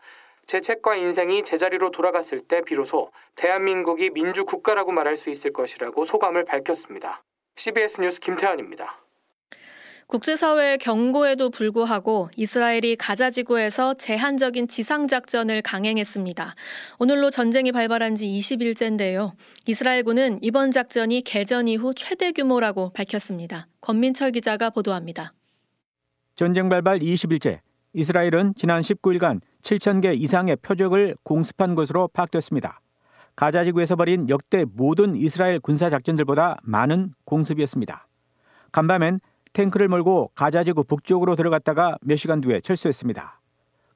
제 0.49 0.61
책과 0.61 0.97
인생이 0.97 1.43
제자리로 1.43 1.91
돌아갔을 1.91 2.41
때 2.41 2.63
비로소 2.63 3.11
대한민국이 3.35 4.09
민주 4.09 4.47
국가라고 4.47 4.93
말할 4.93 5.15
수 5.15 5.29
있을 5.29 5.53
것이라고 5.53 6.07
소감을 6.07 6.47
밝혔습니다. 6.47 7.23
CBS 7.57 8.01
뉴스 8.01 8.19
김태현입니다. 8.19 8.99
국제사회의 10.07 10.79
경고에도 10.79 11.51
불구하고 11.51 12.31
이스라엘이 12.35 12.97
가자 12.97 13.29
지구에서 13.29 13.93
제한적인 13.93 14.69
지상작전을 14.69 15.61
강행했습니다. 15.61 16.55
오늘로 16.99 17.29
전쟁이 17.29 17.71
발발한 17.71 18.15
지 18.15 18.27
20일째인데요. 18.29 19.33
이스라엘군은 19.67 20.39
이번 20.41 20.71
작전이 20.71 21.21
개전 21.27 21.69
이후 21.69 21.93
최대 21.95 22.33
규모라고 22.33 22.91
밝혔습니다. 22.95 23.67
권민철 23.83 24.33
기자가 24.33 24.71
보도합니다. 24.71 25.35
전쟁 26.37 26.71
발발 26.71 27.01
20일째, 27.01 27.61
이스라엘은 27.93 28.55
지난 28.57 28.81
19일간 28.81 29.41
7,000개 29.69 30.19
이상의 30.19 30.57
표적을 30.57 31.17
공습한 31.23 31.75
것으로 31.75 32.09
파악됐습니다. 32.09 32.81
가자 33.37 33.65
지구에서 33.65 33.97
벌인 33.97 34.29
역대 34.31 34.65
모든 34.65 35.15
이스라엘 35.15 35.61
군사 35.61 35.91
작전들보다 35.91 36.57
많은 36.63 37.13
공습이었습니다. 37.27 38.09
간밤엔 38.73 39.21
탱크를 39.53 39.89
몰고 39.89 40.31
가자 40.35 40.65
지구 40.65 40.85
북쪽으로 40.85 41.37
들어갔다가 41.37 41.99
몇 42.01 42.17
시간 42.17 42.41
뒤에 42.41 42.61
철수했습니다. 42.61 43.41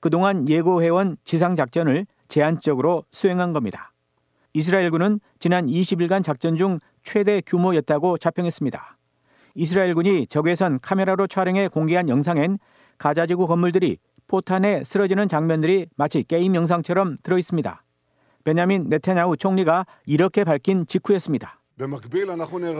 그동안 0.00 0.46
예고해온 0.46 1.16
지상 1.24 1.56
작전을 1.56 2.06
제한적으로 2.28 3.04
수행한 3.10 3.54
겁니다. 3.54 3.92
이스라엘군은 4.52 5.20
지난 5.38 5.66
20일간 5.68 6.22
작전 6.22 6.56
중 6.56 6.78
최대 7.02 7.40
규모였다고 7.40 8.18
자평했습니다. 8.18 8.98
이스라엘군이 9.54 10.26
적외선 10.26 10.80
카메라로 10.80 11.26
촬영해 11.28 11.68
공개한 11.68 12.10
영상엔 12.10 12.58
가자지구 12.98 13.46
건물들이 13.46 13.98
포탄에 14.32 14.82
쓰러지는 14.82 15.28
장면들이 15.28 15.88
마치 15.94 16.24
게임 16.24 16.54
영상처럼 16.54 17.18
들어 17.22 17.36
있습니다. 17.36 17.84
베냐민 18.44 18.88
네타냐후 18.88 19.36
총리가 19.36 19.84
이렇게 20.06 20.42
밝힌 20.42 20.86
직후였습니다. 20.86 21.60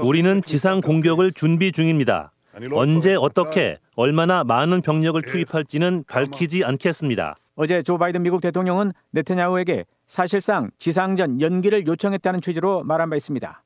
우리는 0.02 0.40
지상 0.40 0.80
공격을 0.80 1.32
준비 1.32 1.70
중입니다. 1.70 2.32
언제 2.72 3.14
어떻게 3.14 3.78
얼마나 3.96 4.44
많은 4.44 4.80
병력을 4.80 5.20
투입할지는 5.20 6.04
밝히지 6.08 6.64
않겠습니다. 6.64 7.36
어제 7.54 7.82
조 7.82 7.98
바이든 7.98 8.22
미국 8.22 8.40
대통령은 8.40 8.92
네타냐후에게 9.10 9.84
사실상 10.06 10.70
지상전 10.78 11.42
연기를 11.42 11.86
요청했다는 11.86 12.40
취지로 12.40 12.82
말한 12.82 13.10
바 13.10 13.16
있습니다. 13.16 13.62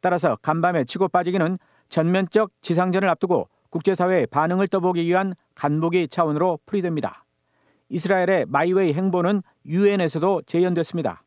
따라서 0.00 0.36
간밤에 0.42 0.84
치고 0.86 1.06
빠지기는 1.06 1.58
전면적 1.88 2.50
지상전을 2.62 3.08
앞두고 3.08 3.48
국제사회의 3.70 4.26
반응을 4.26 4.66
떠보기 4.66 5.04
위한 5.04 5.34
간보기 5.54 6.08
차원으로 6.08 6.58
풀이됩니다. 6.66 7.24
이스라엘의 7.88 8.46
마이웨이 8.48 8.92
행보는 8.92 9.42
유엔에서도 9.66 10.42
재연됐습니다. 10.46 11.22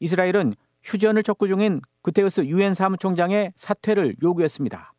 이스라엘은 0.00 0.54
휴전을 0.82 1.22
촉구 1.22 1.48
중인 1.48 1.80
구테우스 2.02 2.42
유엔 2.46 2.74
사무총장의 2.74 3.52
사퇴를 3.56 4.16
요구했습니다. 4.22 4.92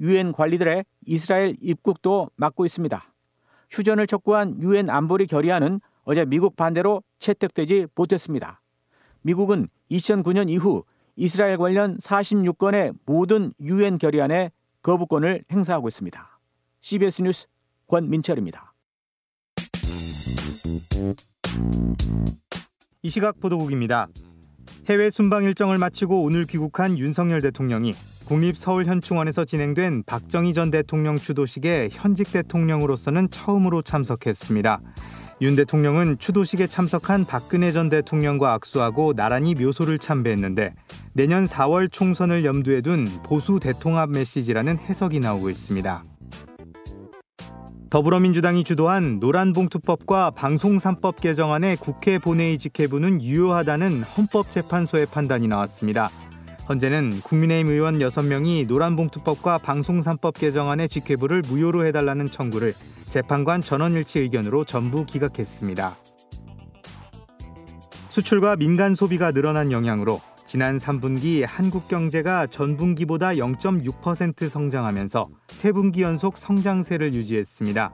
유엔 0.00 0.32
관리들의 0.32 0.84
이스라엘 1.06 1.56
입국도 1.60 2.30
막고 2.36 2.66
있습니다. 2.66 3.02
휴전을 3.70 4.06
촉구한 4.06 4.60
유엔 4.60 4.90
안보리 4.90 5.26
결의안은 5.26 5.80
어제 6.04 6.24
미국 6.24 6.56
반대로 6.56 7.02
채택되지 7.18 7.86
못했습니다. 7.94 8.60
미국은 9.22 9.68
2009년 9.90 10.50
이후 10.50 10.84
이스라엘 11.14 11.56
관련 11.56 11.96
46건의 11.98 12.94
모든 13.06 13.52
유엔 13.60 13.98
결의안에 13.98 14.50
거부권을 14.82 15.44
행사하고 15.52 15.88
있습니다. 15.88 16.40
CBS 16.80 17.22
뉴스 17.22 17.46
권민철입니다. 17.86 18.71
이 23.02 23.10
시각 23.10 23.40
보도국입니다. 23.40 24.08
해외 24.86 25.10
순방 25.10 25.44
일정을 25.44 25.78
마치고 25.78 26.22
오늘 26.22 26.46
귀국한 26.46 26.98
윤석열 26.98 27.40
대통령이 27.40 27.94
국립서울현충원에서 28.26 29.44
진행된 29.44 30.04
박정희 30.06 30.54
전 30.54 30.70
대통령 30.70 31.16
추도식에 31.16 31.88
현직 31.92 32.30
대통령으로서는 32.32 33.30
처음으로 33.30 33.82
참석했습니다. 33.82 34.80
윤 35.40 35.56
대통령은 35.56 36.18
추도식에 36.18 36.68
참석한 36.68 37.24
박근혜 37.24 37.72
전 37.72 37.88
대통령과 37.88 38.52
악수하고 38.54 39.14
나란히 39.14 39.56
묘소를 39.56 39.98
참배했는데 39.98 40.74
내년 41.12 41.44
4월 41.44 41.90
총선을 41.90 42.44
염두에 42.44 42.80
둔 42.80 43.06
보수 43.24 43.58
대통합 43.60 44.10
메시지라는 44.10 44.78
해석이 44.78 45.18
나오고 45.18 45.50
있습니다. 45.50 46.04
더불어민주당이 47.92 48.64
주도한 48.64 49.18
노란봉투법과 49.20 50.30
방송3법 50.34 51.20
개정안의 51.20 51.76
국회 51.76 52.18
본회의 52.18 52.56
직회부는 52.56 53.20
유효하다는 53.20 54.04
헌법재판소의 54.04 55.04
판단이 55.12 55.46
나왔습니다. 55.46 56.08
현재는 56.66 57.20
국민의힘 57.20 57.70
의원 57.70 57.98
6명이 57.98 58.66
노란봉투법과 58.66 59.58
방송3법 59.58 60.38
개정안의 60.38 60.88
직회부를 60.88 61.42
무효로 61.42 61.84
해달라는 61.84 62.30
청구를 62.30 62.72
재판관 63.04 63.60
전원일치 63.60 64.20
의견으로 64.20 64.64
전부 64.64 65.04
기각했습니다. 65.04 65.94
수출과 68.08 68.56
민간 68.56 68.94
소비가 68.94 69.32
늘어난 69.32 69.70
영향으로 69.70 70.22
지난 70.52 70.76
3분기 70.76 71.46
한국 71.48 71.88
경제가 71.88 72.46
전분기보다 72.46 73.36
0.6% 73.36 74.50
성장하면서 74.50 75.30
3분기 75.46 76.00
연속 76.00 76.36
성장세를 76.36 77.14
유지했습니다. 77.14 77.90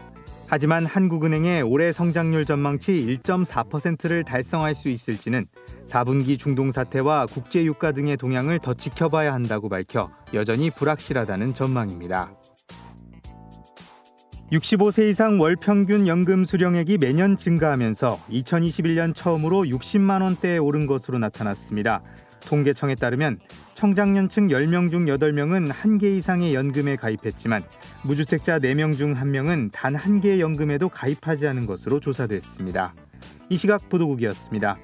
하지만 0.48 0.84
한국은행의 0.84 1.62
올해 1.62 1.92
성장률 1.92 2.46
전망치 2.46 2.90
1.4%를 3.22 4.24
달성할 4.24 4.74
수 4.74 4.88
있을지는 4.88 5.46
4분기 5.86 6.36
중동 6.36 6.72
사태와 6.72 7.26
국제 7.26 7.64
유가 7.64 7.92
등의 7.92 8.16
동향을 8.16 8.58
더 8.58 8.74
지켜봐야 8.74 9.32
한다고 9.32 9.68
밝혀 9.68 10.10
여전히 10.34 10.68
불확실하다는 10.70 11.54
전망입니다. 11.54 12.32
65세 14.50 15.10
이상 15.10 15.38
월 15.40 15.54
평균 15.54 16.08
연금 16.08 16.44
수령액이 16.44 16.98
매년 16.98 17.36
증가하면서 17.36 18.18
2021년 18.28 19.14
처음으로 19.14 19.58
60만 19.62 20.22
원대에 20.22 20.58
오른 20.58 20.88
것으로 20.88 21.20
나타났습니다. 21.20 22.02
통계청에 22.48 22.94
따르면 22.94 23.38
청장년층 23.74 24.48
10명 24.48 24.90
중 24.90 25.04
8명은 25.06 25.70
한 25.72 25.98
개 25.98 26.10
이상의 26.16 26.54
연금에 26.54 26.96
가입했지만 26.96 27.62
무주택자 28.04 28.58
4명 28.60 28.96
중 28.96 29.14
1명은 29.14 29.70
단 29.72 29.94
한 29.96 30.20
개의 30.20 30.40
연금에도 30.40 30.88
가입하지 30.88 31.46
않은 31.48 31.66
것으로 31.66 31.98
조사됐습니다. 32.00 32.94
이 33.50 33.56
시각 33.56 33.88
보도국이었습니다. 33.88 34.78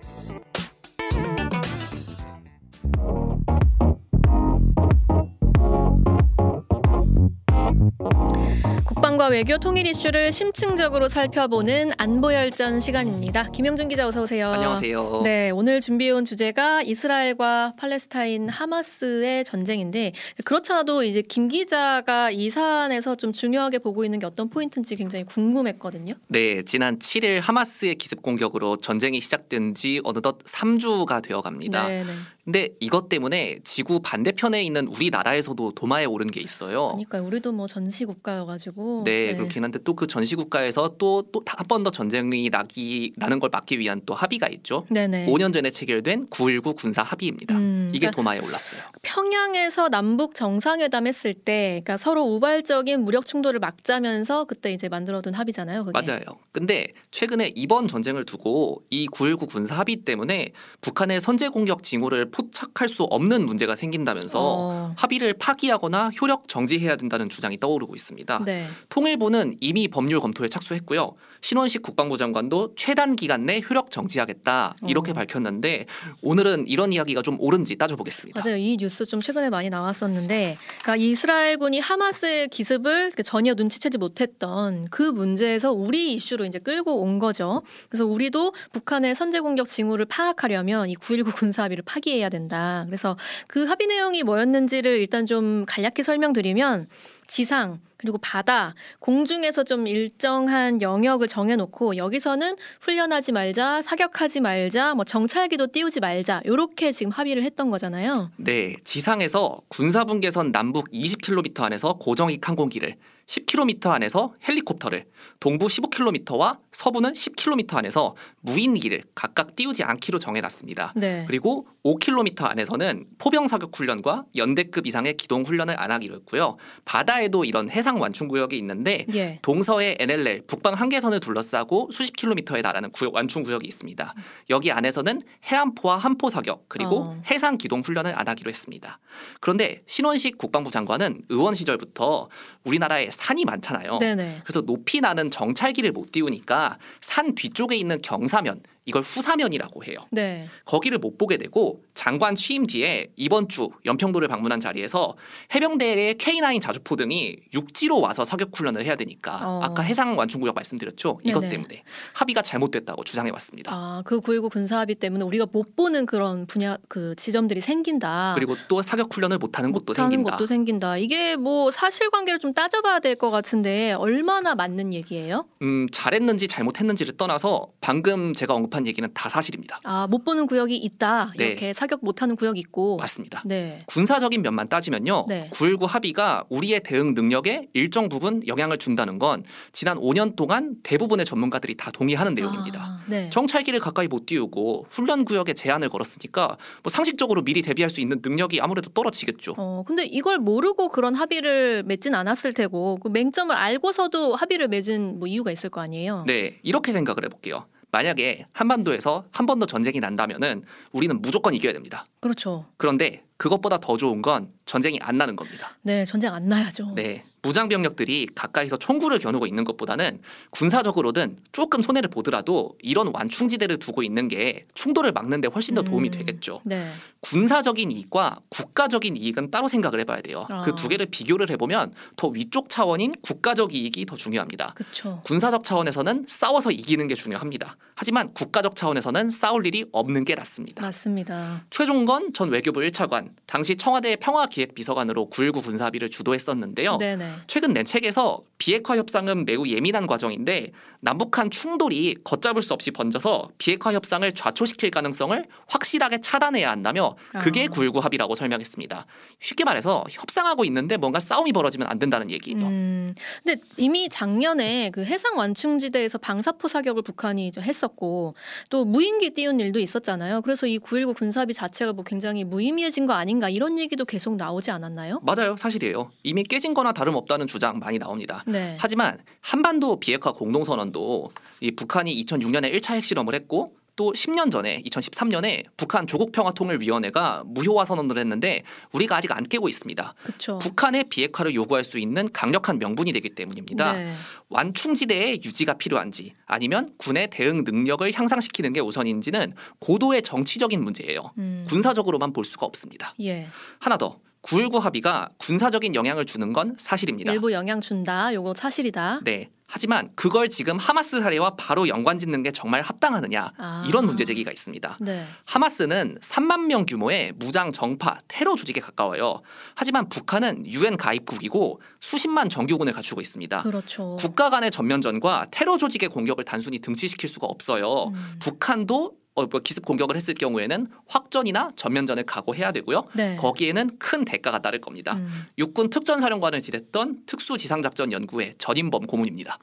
국방과 9.14 9.28
외교 9.28 9.58
통일 9.58 9.86
이슈를 9.86 10.32
심층적으로 10.32 11.08
살펴보는 11.08 11.92
안보열전 11.98 12.80
시간입니다. 12.80 13.44
김영준 13.50 13.88
기자 13.88 14.06
어서 14.06 14.22
오세요. 14.22 14.48
안녕하세요. 14.48 15.22
네, 15.24 15.50
오늘 15.50 15.80
준비해온 15.80 16.24
주제가 16.24 16.82
이스라엘과 16.82 17.74
팔레스타인 17.76 18.48
하마스의 18.48 19.44
전쟁인데 19.44 20.12
그렇잖아도 20.44 21.04
이제 21.04 21.22
김 21.22 21.48
기자가 21.48 22.30
이 22.30 22.50
사안에서 22.50 23.14
좀 23.16 23.32
중요하게 23.32 23.78
보고 23.78 24.04
있는 24.04 24.18
게 24.18 24.26
어떤 24.26 24.50
포인트인지 24.50 24.96
굉장히 24.96 25.24
궁금했거든요. 25.24 26.14
네, 26.28 26.62
지난 26.62 26.98
7일 26.98 27.40
하마스의 27.40 27.94
기습 27.96 28.22
공격으로 28.22 28.76
전쟁이 28.78 29.20
시작된 29.20 29.74
지 29.74 30.00
어느덧 30.02 30.38
3주가 30.44 31.22
되어 31.22 31.40
갑니다. 31.40 31.86
네, 31.86 32.04
네. 32.04 32.12
근데 32.44 32.68
이것 32.78 33.08
때문에 33.08 33.58
지구 33.64 34.00
반대편에 34.00 34.62
있는 34.62 34.86
우리나라에서도 34.86 35.72
도마에 35.72 36.04
오른 36.04 36.26
게 36.26 36.40
있어요. 36.42 36.88
그러니까 36.88 37.20
우리도 37.22 37.52
뭐 37.52 37.66
전시 37.66 38.04
국가여가지고 38.04 39.04
네, 39.04 39.34
그렇긴 39.34 39.64
한데 39.64 39.78
또 39.82 39.94
그 39.94 40.06
전시 40.06 40.34
국가에서 40.36 40.96
또 40.98 41.22
또 41.32 41.42
한 41.46 41.66
번 41.68 41.84
더 41.84 41.90
전쟁이 41.90 42.50
나기 42.50 43.12
나는 43.16 43.38
걸 43.40 43.48
막기 43.50 43.78
위한 43.78 44.00
또 44.04 44.12
합의가 44.14 44.48
있죠. 44.48 44.86
네네. 44.90 45.26
5년 45.26 45.52
전에 45.54 45.70
체결된 45.70 46.28
9.19 46.28 46.76
군사 46.76 47.02
합의입니다. 47.02 47.54
음, 47.54 47.88
이게 47.90 48.00
그러니까 48.00 48.16
도마에 48.16 48.38
올랐어요. 48.40 48.82
평양에서 49.02 49.88
남북 49.88 50.34
정상회담 50.34 51.06
했을 51.06 51.32
때, 51.34 51.80
그러니까 51.84 51.96
서로 51.96 52.24
우발적인 52.24 53.00
무력 53.04 53.26
충돌을 53.26 53.60
막자면서 53.60 54.44
그때 54.44 54.72
이제 54.72 54.88
만들어둔 54.88 55.32
합의잖아요. 55.34 55.84
그게. 55.84 55.98
맞아요. 56.00 56.20
근데 56.52 56.88
최근에 57.10 57.52
이번 57.54 57.88
전쟁을 57.88 58.24
두고 58.24 58.82
이 58.90 59.06
9.19 59.08 59.48
군사 59.48 59.76
합의 59.76 59.96
때문에 59.96 60.52
북한의 60.80 61.20
선제 61.20 61.48
공격 61.48 61.82
징후를 61.82 62.30
포착할 62.34 62.88
수 62.88 63.04
없는 63.04 63.46
문제가 63.46 63.76
생긴다면서 63.76 64.38
어. 64.42 64.94
합의를 64.96 65.34
파기하거나 65.34 66.10
효력 66.20 66.48
정지해야 66.48 66.96
된다는 66.96 67.28
주장이 67.28 67.60
떠오르고 67.60 67.94
있습니다. 67.94 68.42
네. 68.44 68.66
통일부는 68.88 69.58
이미 69.60 69.86
법률 69.86 70.18
검토에 70.18 70.48
착수했고요. 70.48 71.14
신원식 71.42 71.82
국방부 71.82 72.16
장관도 72.16 72.72
최단 72.74 73.14
기간 73.14 73.44
내 73.44 73.60
효력 73.60 73.90
정지하겠다 73.90 74.76
이렇게 74.88 75.12
어. 75.12 75.14
밝혔는데 75.14 75.86
오늘은 76.22 76.66
이런 76.66 76.92
이야기가 76.92 77.22
좀 77.22 77.36
옳은지 77.38 77.76
따져보겠습니다. 77.76 78.40
맞아요. 78.42 78.56
이 78.56 78.76
뉴스 78.78 79.06
좀 79.06 79.20
최근에 79.20 79.50
많이 79.50 79.70
나왔었는데, 79.70 80.56
그러니까 80.82 80.96
이스라엘군이 80.96 81.80
하마스의 81.80 82.48
기습을 82.48 83.12
전혀 83.24 83.54
눈치채지 83.54 83.98
못했던 83.98 84.86
그 84.90 85.02
문제에서 85.02 85.72
우리 85.72 86.14
이슈로 86.14 86.46
이제 86.46 86.58
끌고 86.58 87.02
온 87.02 87.18
거죠. 87.18 87.62
그래서 87.88 88.06
우리도 88.06 88.54
북한의 88.72 89.14
선제 89.14 89.40
공격 89.40 89.68
징후를 89.68 90.06
파악하려면 90.06 90.88
이 90.88 90.96
9.19 90.96 91.36
군사 91.36 91.64
합의를 91.64 91.84
파기 91.84 92.23
해야 92.24 92.30
된다. 92.30 92.84
그래서 92.86 93.16
그 93.46 93.64
합의 93.64 93.86
내용이 93.86 94.22
뭐였는지를 94.22 94.98
일단 94.98 95.26
좀 95.26 95.64
간략히 95.66 96.02
설명드리면 96.02 96.88
지상 97.26 97.80
그리고 97.96 98.18
바다, 98.18 98.74
공중에서 98.98 99.64
좀 99.64 99.86
일정한 99.86 100.82
영역을 100.82 101.28
정해놓고 101.28 101.96
여기서는 101.96 102.56
훈련하지 102.80 103.32
말자, 103.32 103.82
사격하지 103.82 104.40
말자, 104.40 104.94
뭐 104.94 105.04
정찰기도 105.04 105.68
띄우지 105.68 106.00
말자 106.00 106.42
이렇게 106.44 106.92
지금 106.92 107.12
합의를 107.12 107.42
했던 107.44 107.70
거잖아요. 107.70 108.30
네, 108.36 108.76
지상에서 108.84 109.60
군사분계선 109.68 110.52
남북 110.52 110.90
20km 110.90 111.62
안에서 111.62 111.94
고정익 111.94 112.46
항공기를 112.48 112.96
10km 113.26 113.90
안에서 113.90 114.34
헬리콥터를 114.46 115.06
동부 115.40 115.66
15km와 115.66 116.58
서부는 116.72 117.12
10km 117.12 117.76
안에서 117.76 118.14
무인기를 118.40 119.02
각각 119.14 119.56
띄우지 119.56 119.82
않기로 119.82 120.18
정해놨습니다. 120.18 120.92
네. 120.96 121.24
그리고 121.26 121.66
5km 121.84 122.44
안에서는 122.44 123.06
포병 123.18 123.48
사격 123.48 123.76
훈련과 123.76 124.24
연대급 124.36 124.86
이상의 124.86 125.16
기동 125.16 125.42
훈련을 125.42 125.78
안 125.78 125.90
하기로 125.90 126.16
했고요. 126.16 126.56
바다에도 126.84 127.44
이런 127.44 127.70
해상 127.70 127.93
완충 127.98 128.28
구역이 128.28 128.56
있는데 128.58 129.06
예. 129.14 129.38
동서의 129.42 129.96
NLL 129.98 130.42
북방 130.46 130.74
한계선을 130.74 131.20
둘러싸고 131.20 131.90
수십 131.90 132.16
킬로미터에 132.16 132.62
달하는 132.62 132.90
구역, 132.90 133.14
완충 133.14 133.42
구역이 133.42 133.66
있습니다. 133.66 134.14
여기 134.50 134.72
안에서는 134.72 135.22
해안포와 135.44 135.96
함포 135.96 136.30
사격 136.30 136.68
그리고 136.68 136.96
어. 137.00 137.22
해상 137.30 137.58
기동 137.58 137.80
훈련을 137.80 138.18
안 138.18 138.28
하기로 138.28 138.48
했습니다. 138.48 138.98
그런데 139.40 139.82
신원식 139.86 140.38
국방부 140.38 140.70
장관은 140.70 141.22
의원 141.28 141.54
시절부터 141.54 142.28
우리나라에 142.64 143.10
산이 143.10 143.44
많잖아요. 143.44 143.98
네네. 143.98 144.42
그래서 144.44 144.60
높이 144.60 145.00
나는 145.00 145.30
정찰기를 145.30 145.92
못 145.92 146.12
띄우니까 146.12 146.78
산 147.00 147.34
뒤쪽에 147.34 147.76
있는 147.76 148.00
경사면 148.02 148.62
이걸 148.86 149.00
후사면이라고 149.02 149.82
해요. 149.84 149.96
네. 150.10 150.48
거기를 150.66 150.98
못 150.98 151.16
보게 151.16 151.38
되고 151.38 151.82
장관 151.94 152.36
취임 152.36 152.66
뒤에 152.66 153.08
이번 153.16 153.48
주 153.48 153.70
연평도를 153.86 154.28
방문한 154.28 154.60
자리에서 154.60 155.16
해병대의 155.54 156.16
K9 156.16 156.60
자주포 156.60 156.96
등이 156.96 157.36
육지로 157.54 158.00
와서 158.00 158.24
사격 158.24 158.50
훈련을 158.54 158.84
해야 158.84 158.94
되니까 158.96 159.40
어. 159.42 159.60
아까 159.62 159.82
해상 159.82 160.18
완충구역 160.18 160.54
말씀드렸죠. 160.54 161.20
이것 161.24 161.40
네네. 161.40 161.50
때문에 161.52 161.82
합의가 162.12 162.42
잘못됐다고 162.42 163.04
주장해 163.04 163.30
왔습니다. 163.30 163.72
아, 163.72 164.02
그 164.04 164.20
9.19 164.20 164.50
군사 164.50 164.78
합의 164.80 164.96
때문에 164.96 165.24
우리가 165.24 165.46
못 165.50 165.74
보는 165.76 166.04
그런 166.04 166.46
분야 166.46 166.76
그 166.88 167.14
지점들이 167.16 167.62
생긴다. 167.62 168.32
그리고 168.34 168.54
또 168.68 168.82
사격 168.82 169.14
훈련을 169.14 169.38
못 169.38 169.56
하는 169.58 169.72
곳도 169.72 169.92
못하는 169.92 170.10
생긴다. 170.10 170.32
것도 170.36 170.46
생긴다. 170.46 170.98
이게 170.98 171.36
뭐 171.36 171.70
사실관계를 171.70 172.38
좀 172.38 172.52
따져봐야 172.52 172.98
될 173.00 173.14
것 173.14 173.30
같은데 173.30 173.92
얼마나 173.92 174.56
맞는 174.56 174.92
얘기예요? 174.92 175.46
음, 175.62 175.86
잘했는지 175.92 176.48
잘못했는지를 176.48 177.16
떠나서 177.16 177.68
방금 177.80 178.34
제가 178.34 178.52
언급 178.54 178.73
한 178.74 178.86
얘기는 178.86 179.08
다 179.14 179.28
사실입니다. 179.28 179.80
아, 179.84 180.06
못 180.08 180.24
보는 180.24 180.46
구역이 180.46 180.76
있다. 180.76 181.32
네. 181.36 181.46
이렇게 181.46 181.72
사격 181.72 182.04
못 182.04 182.22
하는 182.22 182.36
구역이 182.36 182.58
있고. 182.60 182.96
맞습니다. 182.96 183.42
네. 183.44 183.84
군사적인 183.86 184.42
면만 184.42 184.68
따지면요. 184.68 185.26
네. 185.28 185.50
9.19 185.52 185.86
합의가 185.86 186.44
우리의 186.48 186.82
대응 186.82 187.14
능력에 187.14 187.68
일정 187.72 188.08
부분 188.08 188.46
영향을 188.46 188.78
준다는 188.78 189.18
건 189.18 189.44
지난 189.72 189.98
5년 189.98 190.36
동안 190.36 190.76
대부분의 190.82 191.24
전문가들이 191.26 191.76
다 191.76 191.90
동의하는 191.90 192.34
내용입니다. 192.34 192.80
아, 192.80 193.00
네. 193.08 193.30
정찰기를 193.30 193.80
가까이 193.80 194.08
못 194.08 194.26
띄우고 194.26 194.86
훈련 194.90 195.24
구역에 195.24 195.54
제한을 195.54 195.88
걸었으니까 195.88 196.56
뭐 196.82 196.90
상식적으로 196.90 197.42
미리 197.42 197.62
대비할 197.62 197.90
수 197.90 198.00
있는 198.00 198.20
능력이 198.22 198.60
아무래도 198.60 198.90
떨어지겠죠. 198.90 199.54
어, 199.56 199.82
근데 199.86 200.04
이걸 200.04 200.38
모르고 200.38 200.88
그런 200.88 201.14
합의를 201.14 201.82
맺진 201.84 202.14
않았을 202.14 202.52
테고 202.52 202.98
그 203.02 203.08
맹점을 203.08 203.54
알고서도 203.54 204.34
합의를 204.34 204.68
맺은 204.68 205.18
뭐 205.18 205.28
이유가 205.28 205.50
있을 205.52 205.70
거 205.70 205.80
아니에요. 205.80 206.24
네, 206.26 206.58
이렇게 206.62 206.92
생각을 206.92 207.24
해 207.24 207.28
볼게요. 207.28 207.66
만약에 207.94 208.46
한반도에서 208.52 209.24
한 209.30 209.46
번 209.46 209.60
더 209.60 209.66
전쟁이 209.66 210.00
난다면은 210.00 210.64
우리는 210.90 211.22
무조건 211.22 211.54
이겨야 211.54 211.72
됩니다. 211.72 212.06
그렇죠. 212.18 212.66
그런데 212.76 213.22
그것보다 213.36 213.78
더 213.78 213.96
좋은 213.96 214.22
건 214.22 214.48
전쟁이 214.64 214.98
안 215.00 215.18
나는 215.18 215.36
겁니다. 215.36 215.76
네, 215.82 216.04
전쟁 216.04 216.32
안 216.32 216.48
나야죠. 216.48 216.92
네. 216.94 217.24
무장 217.44 217.68
병력들이 217.68 218.28
가까이서 218.34 218.78
총구를 218.78 219.18
겨누고 219.18 219.46
있는 219.46 219.64
것보다는 219.64 220.20
군사적으로든 220.50 221.36
조금 221.52 221.82
손해를 221.82 222.08
보더라도 222.08 222.74
이런 222.80 223.10
완충지대를 223.12 223.78
두고 223.78 224.02
있는 224.02 224.28
게 224.28 224.64
충돌을 224.72 225.12
막는 225.12 225.42
데 225.42 225.48
훨씬 225.48 225.74
더 225.74 225.82
도움이 225.82 226.08
음. 226.08 226.10
되겠죠. 226.10 226.62
네. 226.64 226.92
군사적인 227.20 227.92
이익과 227.92 228.40
국가적인 228.48 229.18
이익은 229.18 229.50
따로 229.50 229.68
생각을 229.68 230.00
해봐야 230.00 230.22
돼요. 230.22 230.46
아. 230.48 230.62
그두 230.62 230.88
개를 230.88 231.06
비교를 231.06 231.50
해보면 231.50 231.92
더 232.16 232.28
위쪽 232.28 232.70
차원인 232.70 233.12
국가적 233.20 233.74
이익이 233.74 234.06
더 234.06 234.16
중요합니다. 234.16 234.72
그렇죠. 234.74 235.20
군사적 235.24 235.64
차원에서는 235.64 236.24
싸워서 236.26 236.70
이기는 236.70 237.06
게 237.08 237.14
중요합니다. 237.14 237.76
하지만 237.94 238.32
국가적 238.32 238.74
차원에서는 238.74 239.30
싸울 239.30 239.66
일이 239.66 239.84
없는 239.92 240.24
게 240.24 240.34
낫습니다. 240.34 240.82
맞습니다. 240.82 241.64
최종건 241.68 242.32
전 242.32 242.50
외교부 242.50 242.80
1차관, 242.80 243.23
당시 243.46 243.76
청와대 243.76 244.16
평화기획비서관으로 244.16 245.30
9.19 245.30 245.62
군사합의를 245.62 246.10
주도했었는데요. 246.10 246.98
네네. 246.98 247.30
최근 247.46 247.72
낸 247.72 247.84
책에서 247.84 248.42
비핵화 248.58 248.96
협상은 248.96 249.44
매우 249.44 249.66
예민한 249.66 250.06
과정인데 250.06 250.72
남북한 251.00 251.50
충돌이 251.50 252.16
걷잡을 252.24 252.62
수 252.62 252.72
없이 252.72 252.90
번져서 252.90 253.50
비핵화 253.58 253.92
협상을 253.92 254.30
좌초시킬 254.32 254.90
가능성을 254.90 255.44
확실하게 255.66 256.20
차단해야 256.20 256.70
한다며 256.70 257.16
그게 257.40 257.64
아. 257.64 257.66
9.19 257.66 258.00
합의라고 258.00 258.34
설명했습니다. 258.34 259.06
쉽게 259.40 259.64
말해서 259.64 260.04
협상하고 260.10 260.64
있는데 260.64 260.96
뭔가 260.96 261.20
싸움이 261.20 261.52
벌어지면 261.52 261.88
안 261.88 261.98
된다는 261.98 262.30
얘기죠. 262.30 262.66
음, 262.66 263.14
근데 263.42 263.60
이미 263.76 264.08
작년에 264.08 264.90
그 264.90 265.04
해상 265.04 265.36
완충지대에서 265.36 266.18
방사포 266.18 266.68
사격을 266.68 267.02
북한이 267.02 267.52
좀 267.52 267.62
했었고 267.64 268.34
또 268.70 268.84
무인기 268.84 269.30
띄운 269.30 269.60
일도 269.60 269.78
있었잖아요. 269.80 270.42
그래서 270.42 270.66
이 270.66 270.78
9.19 270.78 271.16
군사합의 271.16 271.54
자체가 271.54 271.92
뭐 271.92 272.04
굉장히 272.04 272.44
무의미해진 272.44 273.06
거 273.06 273.13
아닌가 273.14 273.48
이런 273.48 273.78
얘기도 273.78 274.04
계속 274.04 274.36
나오지 274.36 274.70
않았나요? 274.70 275.20
맞아요. 275.22 275.56
사실이에요. 275.56 276.10
이미 276.22 276.42
깨진 276.44 276.74
거나 276.74 276.92
다름없다는 276.92 277.46
주장 277.46 277.78
많이 277.78 277.98
나옵니다. 277.98 278.42
네. 278.46 278.76
하지만 278.78 279.18
한반도 279.40 279.98
비핵화 280.00 280.32
공동선언도 280.32 281.30
이 281.60 281.70
북한이 281.72 282.24
2006년에 282.24 282.74
1차 282.74 282.94
핵실험을 282.94 283.34
했고 283.34 283.74
또 283.96 284.12
10년 284.12 284.50
전에 284.50 284.82
2013년에 284.82 285.64
북한 285.76 286.06
조국평화통일위원회가 286.06 287.44
무효화 287.46 287.84
선언을 287.84 288.18
했는데 288.18 288.62
우리가 288.92 289.16
아직 289.16 289.32
안 289.32 289.44
깨고 289.44 289.68
있습니다. 289.68 290.14
그렇죠. 290.24 290.58
북한의 290.58 291.04
비핵화를 291.04 291.54
요구할 291.54 291.84
수 291.84 291.98
있는 291.98 292.32
강력한 292.32 292.78
명분이 292.78 293.12
되기 293.12 293.30
때문입니다. 293.30 293.92
네. 293.92 294.14
완충지대의 294.48 295.40
유지가 295.44 295.74
필요한지 295.74 296.34
아니면 296.46 296.92
군의 296.98 297.30
대응 297.30 297.64
능력을 297.64 298.10
향상시키는 298.12 298.72
게 298.72 298.80
우선인지는 298.80 299.54
고도의 299.78 300.22
정치적인 300.22 300.82
문제예요. 300.82 301.32
음. 301.38 301.64
군사적으로만 301.68 302.32
볼 302.32 302.44
수가 302.44 302.66
없습니다. 302.66 303.14
예. 303.20 303.48
하나 303.78 303.96
더. 303.96 304.18
9.19 304.42 304.78
합의가 304.80 305.30
군사적인 305.38 305.94
영향을 305.94 306.26
주는 306.26 306.52
건 306.52 306.74
사실입니다. 306.78 307.32
일부 307.32 307.50
영향 307.52 307.80
준다. 307.80 308.34
요거 308.34 308.52
사실이다. 308.52 309.20
네. 309.24 309.48
하지만 309.74 310.08
그걸 310.14 310.48
지금 310.50 310.78
하마스 310.78 311.20
사례와 311.20 311.56
바로 311.56 311.88
연관 311.88 312.20
짓는 312.20 312.44
게 312.44 312.52
정말 312.52 312.80
합당하느냐 312.80 313.50
아. 313.58 313.84
이런 313.88 314.06
문제 314.06 314.24
제기가 314.24 314.52
있습니다. 314.52 314.98
네. 315.00 315.26
하마스는 315.46 316.16
3만 316.20 316.66
명 316.66 316.86
규모의 316.86 317.32
무장 317.34 317.72
정파 317.72 318.20
테러 318.28 318.54
조직에 318.54 318.80
가까워요. 318.80 319.42
하지만 319.74 320.08
북한은 320.08 320.64
유엔 320.68 320.96
가입국이고 320.96 321.80
수십만 322.00 322.48
정규군을 322.48 322.92
갖추고 322.92 323.20
있습니다. 323.20 323.64
그렇죠. 323.64 324.16
국가 324.20 324.48
간의 324.48 324.70
전면전과 324.70 325.46
테러 325.50 325.76
조직의 325.76 326.08
공격을 326.08 326.44
단순히 326.44 326.78
등치시킬 326.78 327.28
수가 327.28 327.48
없어요. 327.48 328.12
음. 328.14 328.36
북한도 328.38 329.23
어, 329.34 329.46
뭐 329.46 329.60
기습 329.60 329.84
공격을 329.84 330.16
했을 330.16 330.34
경우에는 330.34 330.86
확전이나 331.06 331.72
전면전을 331.76 332.24
각오해야 332.24 332.72
되고요. 332.72 333.04
네. 333.16 333.36
거기에는 333.36 333.98
큰 333.98 334.24
대가가 334.24 334.60
따를 334.62 334.80
겁니다. 334.80 335.16
음. 335.16 335.28
육군 335.58 335.90
특전사령관을 335.90 336.60
지냈던 336.60 337.24
특수지상작전 337.26 338.12
연구회 338.12 338.54
전인범 338.58 339.06
고문입니다. 339.06 339.58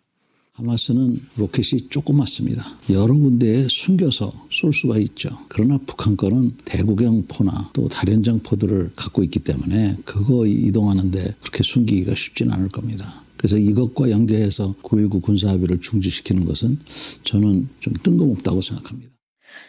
하마스는 0.53 1.21
로켓이 1.37 1.89
조그맣습니다. 1.89 2.77
여러 2.89 3.13
군데에 3.13 3.67
숨겨서 3.69 4.33
쏠 4.51 4.73
수가 4.73 4.97
있죠. 4.97 5.29
그러나 5.47 5.79
북한 5.85 6.17
거는 6.17 6.57
대구경 6.65 7.25
포나 7.27 7.69
또 7.71 7.87
다련장 7.87 8.39
포들을 8.39 8.91
갖고 8.95 9.23
있기 9.23 9.39
때문에 9.39 9.97
그거 10.03 10.45
이동하는데 10.45 11.35
그렇게 11.39 11.63
숨기기가 11.63 12.15
쉽지는 12.15 12.51
않을 12.53 12.67
겁니다. 12.67 13.23
그래서 13.37 13.57
이것과 13.57 14.11
연계해서 14.11 14.75
9.19 14.83 15.21
군사합의를 15.21 15.79
중지시키는 15.79 16.45
것은 16.45 16.79
저는 17.23 17.69
좀 17.79 17.93
뜬금없다고 18.03 18.61
생각합니다. 18.61 19.10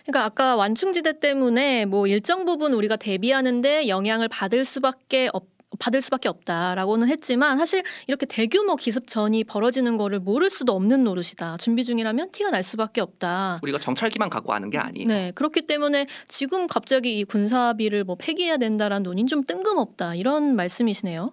그러니까 0.04 0.24
아까 0.24 0.56
완충지대 0.56 1.20
때문에 1.20 1.84
뭐 1.86 2.06
일정 2.06 2.44
부분 2.44 2.72
우리가 2.72 2.96
대비하는데 2.96 3.88
영향을 3.88 4.28
받을 4.28 4.64
수밖에 4.64 5.30
없 5.32 5.44
받을 5.82 6.00
수밖에 6.00 6.28
없다라고는 6.28 7.08
했지만 7.08 7.58
사실 7.58 7.82
이렇게 8.06 8.24
대규모 8.24 8.76
기습전이 8.76 9.42
벌어지는 9.42 9.96
거를 9.96 10.20
모를 10.20 10.48
수도 10.48 10.74
없는 10.74 11.02
노릇이다. 11.02 11.56
준비 11.56 11.82
중이라면 11.82 12.30
티가 12.30 12.50
날 12.50 12.62
수밖에 12.62 13.00
없다. 13.00 13.58
우리가 13.62 13.80
정찰기만 13.80 14.30
갖고 14.30 14.52
아는 14.52 14.70
게 14.70 14.78
아니에요. 14.78 15.08
네, 15.08 15.32
그렇기 15.34 15.66
때문에 15.66 16.06
지금 16.28 16.68
갑자기 16.68 17.18
이 17.18 17.24
군사합의를 17.24 18.04
뭐 18.04 18.14
폐기해야 18.14 18.58
된다라는 18.58 19.02
논의는 19.02 19.26
좀 19.26 19.42
뜬금없다 19.42 20.14
이런 20.14 20.54
말씀이시네요. 20.54 21.32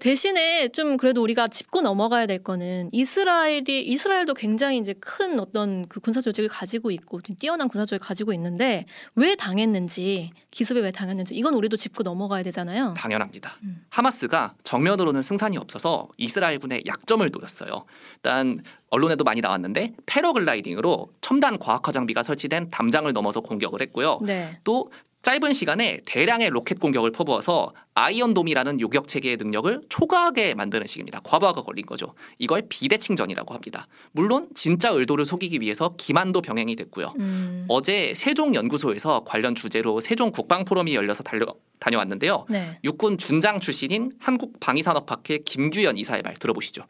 대신에 0.00 0.68
좀 0.68 0.96
그래도 0.96 1.22
우리가 1.22 1.48
짚고 1.48 1.82
넘어가야 1.82 2.26
될 2.26 2.42
거는 2.42 2.88
이스라엘이 2.92 3.82
이스라엘도 3.88 4.32
굉장히 4.32 4.78
이제 4.78 4.94
큰 4.94 5.38
어떤 5.38 5.86
그 5.88 6.00
군사 6.00 6.22
조직을 6.22 6.48
가지고 6.48 6.90
있고 6.90 7.20
뛰어난 7.20 7.68
군사 7.68 7.84
조직을 7.84 7.98
가지고 7.98 8.32
있는데 8.32 8.86
왜 9.16 9.34
당했는지 9.34 10.30
기습에 10.50 10.80
왜 10.80 10.90
당했는지 10.90 11.34
이건 11.34 11.52
우리도 11.54 11.76
짚고 11.76 12.02
넘어가야 12.04 12.42
되잖아요. 12.42 12.94
당연합니다. 12.96 13.58
음. 13.64 13.81
하마스가 13.90 14.54
정면으로는 14.64 15.22
승산이 15.22 15.56
없어서 15.58 16.08
이스라엘군의 16.16 16.84
약점을 16.86 17.28
노렸어요. 17.30 17.84
일단 18.16 18.62
언론에도 18.92 19.24
많이 19.24 19.40
나왔는데 19.40 19.94
패러글라이딩으로 20.04 21.08
첨단 21.22 21.58
과학화 21.58 21.92
장비가 21.92 22.22
설치된 22.22 22.70
담장을 22.70 23.10
넘어서 23.12 23.40
공격을 23.40 23.80
했고요. 23.80 24.20
네. 24.22 24.58
또 24.64 24.92
짧은 25.22 25.54
시간에 25.54 26.00
대량의 26.04 26.50
로켓 26.50 26.78
공격을 26.78 27.12
퍼부어서 27.12 27.72
아이언돔이라는 27.94 28.80
요격 28.80 29.08
체계의 29.08 29.36
능력을 29.38 29.82
초과하게 29.88 30.54
만드는 30.54 30.86
식입니다. 30.86 31.20
과부하가 31.20 31.62
걸린 31.62 31.86
거죠. 31.86 32.14
이걸 32.38 32.64
비대칭전이라고 32.68 33.54
합니다. 33.54 33.86
물론 34.10 34.48
진짜 34.54 34.90
의도를 34.90 35.24
속이기 35.24 35.60
위해서 35.60 35.94
기만도 35.96 36.42
병행이 36.42 36.76
됐고요. 36.76 37.14
음. 37.18 37.64
어제 37.68 38.12
세종 38.14 38.54
연구소에서 38.54 39.22
관련 39.24 39.54
주제로 39.54 40.00
세종 40.00 40.32
국방 40.32 40.64
포럼이 40.64 40.94
열려서 40.94 41.22
달려, 41.22 41.46
다녀왔는데요. 41.78 42.46
네. 42.50 42.78
육군 42.84 43.16
준장 43.16 43.60
출신인 43.60 44.12
한국 44.18 44.58
방위산업학회 44.60 45.38
김규현 45.38 45.96
이사의 45.96 46.22
말 46.22 46.34
들어보시죠. 46.34 46.84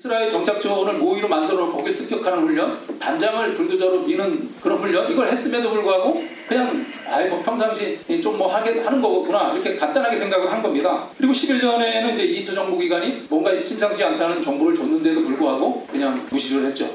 이스라엘 0.00 0.30
정착 0.30 0.62
조원을 0.62 0.94
모의로 0.94 1.28
만들어 1.28 1.66
놓고 1.66 1.76
거기에 1.76 1.92
습격하는 1.92 2.44
훈련, 2.44 2.78
단장을 2.98 3.52
불도저로 3.52 4.00
미는 4.00 4.48
그런 4.62 4.78
훈련, 4.78 5.12
이걸 5.12 5.28
했음에도 5.28 5.68
불구하고 5.70 6.24
그냥 6.48 6.86
아이 7.06 7.28
뭐 7.28 7.42
평상시 7.42 7.98
좀 8.22 8.38
뭐 8.38 8.46
하게 8.46 8.80
하는 8.80 9.02
거구나 9.02 9.52
이렇게 9.52 9.76
간단하게 9.76 10.16
생각을 10.16 10.50
한 10.50 10.62
겁니다. 10.62 11.06
그리고 11.18 11.34
11년에는 11.34 12.14
이제 12.14 12.24
이집트 12.24 12.54
정부 12.54 12.78
기관이 12.78 13.26
뭔가 13.28 13.60
심상치 13.60 14.02
않다는 14.02 14.40
정보를 14.40 14.74
줬는데도 14.74 15.22
불구하고 15.22 15.86
그냥 15.92 16.26
무시를 16.30 16.64
했죠. 16.68 16.88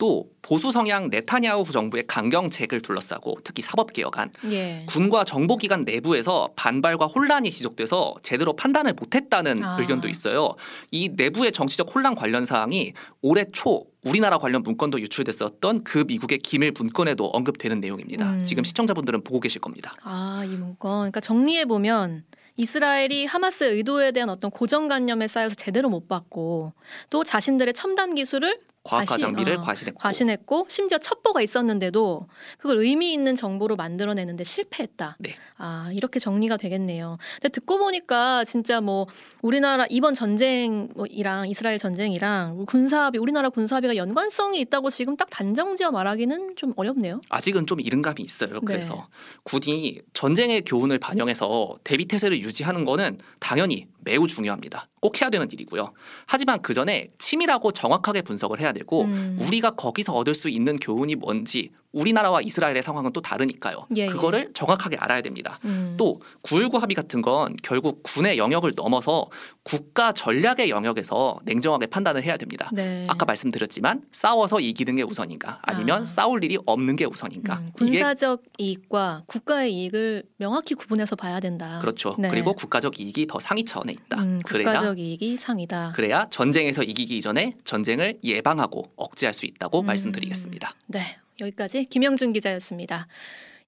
또 0.00 0.30
보수 0.40 0.72
성향 0.72 1.10
네타냐후 1.10 1.70
정부의 1.70 2.06
강경책을 2.06 2.80
둘러싸고 2.80 3.36
특히 3.44 3.62
사법 3.62 3.92
개혁안 3.92 4.30
예. 4.50 4.80
군과 4.88 5.24
정보기관 5.24 5.84
내부에서 5.84 6.48
반발과 6.56 7.06
혼란이 7.06 7.50
지속돼서 7.50 8.14
제대로 8.22 8.56
판단을 8.56 8.94
못했다는 8.94 9.62
아. 9.62 9.76
의견도 9.78 10.08
있어요. 10.08 10.54
이 10.90 11.10
내부의 11.10 11.52
정치적 11.52 11.94
혼란 11.94 12.14
관련 12.14 12.46
사항이 12.46 12.94
올해 13.20 13.44
초 13.52 13.84
우리나라 14.02 14.38
관련 14.38 14.62
문건도 14.62 15.00
유출됐었던 15.00 15.84
그 15.84 16.04
미국의 16.08 16.38
기밀 16.38 16.72
문건에도 16.72 17.26
언급되는 17.26 17.78
내용입니다. 17.78 18.30
음. 18.32 18.44
지금 18.46 18.64
시청자분들은 18.64 19.22
보고 19.22 19.38
계실 19.38 19.60
겁니다. 19.60 19.92
아, 20.02 20.42
이 20.46 20.56
문건. 20.56 20.78
그러니까 20.78 21.20
정리해 21.20 21.66
보면 21.66 22.24
이스라엘이 22.56 23.26
하마스의 23.26 23.72
의도에 23.72 24.12
대한 24.12 24.30
어떤 24.30 24.50
고정관념에 24.50 25.28
쌓여서 25.28 25.56
제대로 25.56 25.90
못 25.90 26.08
받고 26.08 26.72
또 27.10 27.22
자신들의 27.22 27.74
첨단 27.74 28.14
기술을 28.14 28.58
과학화 28.90 29.04
다시, 29.04 29.20
장비를 29.20 29.56
어, 29.58 29.60
과신했고 29.62 29.98
과신했고 30.00 30.66
심지어 30.68 30.98
첩보가 30.98 31.42
있었는데도 31.42 32.26
그걸 32.58 32.78
의미 32.78 33.12
있는 33.12 33.36
정보로 33.36 33.76
만들어내는데 33.76 34.42
실패했다. 34.42 35.16
네. 35.20 35.36
아 35.56 35.90
이렇게 35.92 36.18
정리가 36.18 36.56
되겠네요. 36.56 37.18
근데 37.40 37.48
듣고 37.50 37.78
보니까 37.78 38.44
진짜 38.44 38.80
뭐 38.80 39.06
우리나라 39.42 39.86
이번 39.88 40.14
전쟁이랑 40.14 41.48
이스라엘 41.48 41.78
전쟁이랑 41.78 42.64
군사합의 42.66 43.20
우리나라 43.20 43.48
군사합의가 43.48 43.96
연관성이 43.96 44.60
있다고 44.60 44.90
지금 44.90 45.16
딱 45.16 45.30
단정지어 45.30 45.92
말하기는 45.92 46.56
좀 46.56 46.72
어렵네요. 46.76 47.20
아직은 47.28 47.66
좀 47.66 47.80
이른 47.80 48.02
감이 48.02 48.22
있어요. 48.22 48.54
네. 48.54 48.60
그래서 48.64 49.06
군이 49.44 50.00
전쟁의 50.12 50.62
교훈을 50.62 50.98
반영해서 50.98 51.78
대비 51.84 52.06
태세를 52.06 52.40
유지하는 52.40 52.84
거는 52.84 53.18
당연히 53.38 53.86
매우 54.02 54.26
중요합니다. 54.26 54.88
꼭 55.00 55.20
해야 55.20 55.30
되는 55.30 55.50
일이고요. 55.50 55.92
하지만 56.26 56.62
그 56.62 56.74
전에 56.74 57.10
치밀하고 57.18 57.72
정확하게 57.72 58.22
분석을 58.22 58.60
해야 58.60 58.72
되고 58.72 59.04
음. 59.04 59.38
우리가 59.40 59.72
거기서 59.72 60.12
얻을 60.12 60.34
수 60.34 60.48
있는 60.48 60.78
교훈이 60.78 61.16
뭔지 61.16 61.70
우리나라와 61.92 62.40
이스라엘의 62.40 62.82
상황은 62.82 63.12
또 63.12 63.20
다르니까요. 63.20 63.86
예, 63.96 64.02
예. 64.02 64.06
그거를 64.06 64.50
정확하게 64.54 64.96
알아야 64.96 65.20
됩니다. 65.22 65.58
음. 65.64 65.96
또9.19 65.98 66.78
합의 66.78 66.94
같은 66.94 67.22
건 67.22 67.56
결국 67.62 68.02
군의 68.02 68.38
영역을 68.38 68.72
넘어서 68.76 69.28
국가 69.62 70.12
전략의 70.12 70.70
영역에서 70.70 71.40
냉정하게 71.44 71.86
판단을 71.86 72.22
해야 72.24 72.36
됩니다. 72.36 72.70
네. 72.72 73.06
아까 73.08 73.24
말씀드렸지만 73.24 74.02
싸워서 74.12 74.60
이기는 74.60 74.96
게 74.96 75.02
우선인가 75.02 75.60
아니면 75.62 76.02
아. 76.02 76.06
싸울 76.06 76.44
일이 76.44 76.58
없는 76.64 76.96
게 76.96 77.04
우선인가 77.04 77.58
음, 77.58 77.70
군사적 77.72 78.42
이익과 78.58 79.24
국가의 79.26 79.74
이익을 79.74 80.24
명확히 80.36 80.74
구분해서 80.74 81.16
봐야 81.16 81.40
된다. 81.40 81.78
그렇죠. 81.80 82.14
네. 82.18 82.28
그리고 82.28 82.54
국가적 82.54 83.00
이익이 83.00 83.26
더 83.26 83.38
상위 83.40 83.64
차원에 83.64 83.92
있다. 83.92 84.22
음, 84.22 84.40
그래야 84.44 84.72
국가적 84.72 84.98
이익이 84.98 85.36
상이다. 85.36 85.92
그래야 85.94 86.26
전쟁에서 86.30 86.82
이기기 86.82 87.16
이전에 87.18 87.56
전쟁을 87.64 88.18
예방하고 88.22 88.92
억제할 88.96 89.34
수 89.34 89.46
있다고 89.46 89.80
음. 89.80 89.86
말씀드리겠습니다. 89.86 90.74
네, 90.86 91.18
여기까지 91.40 91.84
김영준 91.86 92.32
기자였습니다. 92.32 93.06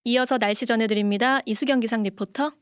이어서 0.05 0.39
날씨 0.39 0.67
전해드립니다. 0.67 1.41
이수경 1.47 1.81
기상 1.81 2.03
리포터. 2.03 2.53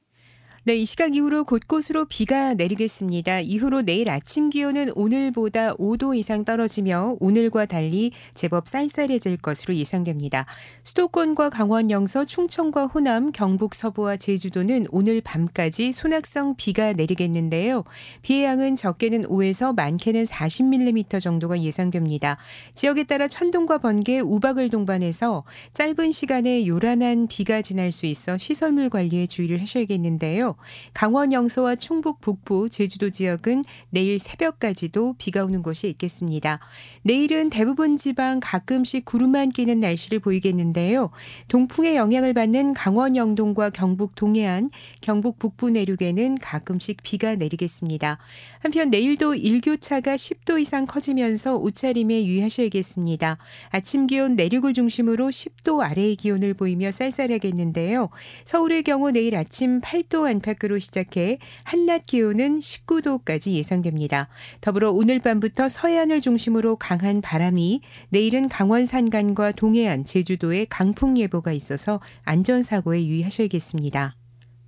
네, 0.65 0.77
이 0.77 0.85
시각 0.85 1.17
이후로 1.17 1.45
곳곳으로 1.45 2.05
비가 2.05 2.53
내리겠습니다. 2.53 3.41
이후로 3.41 3.81
내일 3.81 4.11
아침 4.11 4.51
기온은 4.51 4.93
오늘보다 4.95 5.73
5도 5.77 6.15
이상 6.15 6.45
떨어지며 6.45 7.17
오늘과 7.19 7.65
달리 7.65 8.13
제법 8.35 8.69
쌀쌀해질 8.69 9.39
것으로 9.39 9.75
예상됩니다. 9.75 10.45
수도권과 10.85 11.49
강원 11.49 11.91
영서, 11.91 12.27
충청과 12.27 12.89
호남, 12.89 13.33
경북 13.33 13.75
서부와 13.75 14.19
제주도는 14.19 14.87
오늘 14.91 15.23
밤까지 15.23 15.93
소낙성 15.93 16.57
비가 16.59 16.93
내리겠는데요. 16.93 17.85
비의 18.21 18.45
양은 18.45 18.77
적게는 18.77 19.29
5에서 19.29 19.75
많게는 19.75 20.25
40mm 20.25 21.23
정도가 21.23 21.63
예상됩니다. 21.63 22.37
지역에 22.75 23.05
따라 23.05 23.29
천둥과 23.29 23.79
번개, 23.79 24.21
우박을 24.21 24.69
동반해서 24.69 25.45
짧은 25.73 26.13
시간에 26.13 26.67
요란한 26.67 27.29
비가 27.29 27.63
지날 27.63 27.93
수 27.93 28.05
있어 28.05 28.37
시설물 28.37 28.91
관리에 28.91 29.27
주의를 29.27 29.63
하셔야겠는데요. 29.63 30.50
강원 30.93 31.33
영서와 31.33 31.77
충북 31.77 32.21
북부, 32.21 32.69
제주도 32.69 33.11
지역은 33.11 33.65
내일 33.91 34.19
새벽까지도 34.19 35.15
비가 35.19 35.45
오는 35.45 35.63
곳이 35.63 35.89
있겠습니다. 35.89 36.61
내일은 37.03 37.51
대부분 37.51 37.97
지방 37.97 38.41
가끔씩 38.41 39.05
구름만 39.05 39.49
끼는 39.49 39.79
날씨를 39.79 40.19
보이겠는데요. 40.19 41.11
동풍의 41.49 41.97
영향을 41.97 42.35
받는 42.35 42.75
강원 42.75 43.17
영동과 43.17 43.71
경북 43.71 44.15
동해안, 44.15 44.71
경북 45.01 45.39
북부 45.39 45.71
내륙에는 45.71 46.39
가끔씩 46.39 47.03
비가 47.03 47.35
내리겠습니다. 47.35 48.19
한편 48.61 48.91
내일도 48.91 49.35
일교차가 49.35 50.17
10도 50.17 50.61
이상 50.61 50.87
커지면서 50.87 51.57
옷차림에 51.57 52.25
유의하셔야겠습니다. 52.25 53.39
아침 53.71 54.07
기온 54.07 54.37
내륙을 54.37 54.75
중심으로 54.75 55.29
10도 55.29 55.81
아래의 55.81 56.17
기온을 56.17 56.55
보이며 56.55 56.93
쌀쌀하겠는데요. 56.93 58.11
서울의 58.45 58.83
경우 58.83 59.11
내일 59.11 59.37
아침 59.37 59.81
8도 59.81 60.29
안 60.29 60.40
팎으로 60.41 60.79
시작해 60.79 61.39
한낮 61.65 62.07
기온은 62.07 62.59
19도까지 62.59 63.53
예상됩니다. 63.53 64.29
더불어 64.61 64.91
오늘 64.91 65.21
밤부터 65.21 65.69
서해안을 65.69 66.21
중심으로 66.21 66.77
강한 66.77 67.21
바람이 67.21 67.81
내일은 68.09 68.49
강원 68.49 68.87
산간과 68.87 69.53
동해안, 69.53 70.05
제주도에 70.05 70.67
강풍 70.69 71.17
예보가 71.19 71.53
있어서 71.53 72.01
안전사고에 72.25 73.05
유의하셔야겠습니다. 73.05 74.17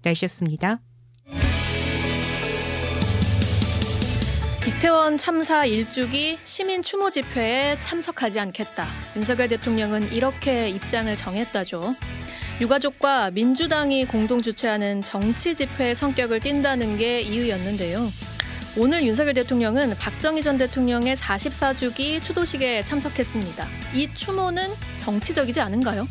날씨였습니다. 0.02 0.80
이태원 4.66 5.16
참사 5.16 5.64
일주기 5.64 6.38
시민 6.42 6.82
추모 6.82 7.10
집회에 7.10 7.78
참석하지 7.78 8.40
않겠다. 8.40 8.88
윤석열 9.16 9.48
대통령은 9.48 10.12
이렇게 10.12 10.68
입장을 10.68 11.14
정했다죠. 11.14 11.94
유가족과 12.60 13.30
민주당이 13.32 14.06
공동 14.06 14.40
주최하는 14.40 15.02
정치 15.02 15.54
집회의 15.54 15.94
성격을 15.94 16.40
띈다는 16.40 16.96
게 16.96 17.20
이유였는데요. 17.20 18.08
오늘 18.76 19.04
윤석열 19.04 19.34
대통령은 19.34 19.96
박정희 19.98 20.42
전 20.42 20.56
대통령의 20.58 21.16
44주기 21.16 22.22
추도식에 22.22 22.84
참석했습니다. 22.84 23.66
이 23.94 24.08
추모는 24.14 24.70
정치적이지 24.96 25.60
않은가요? 25.60 26.08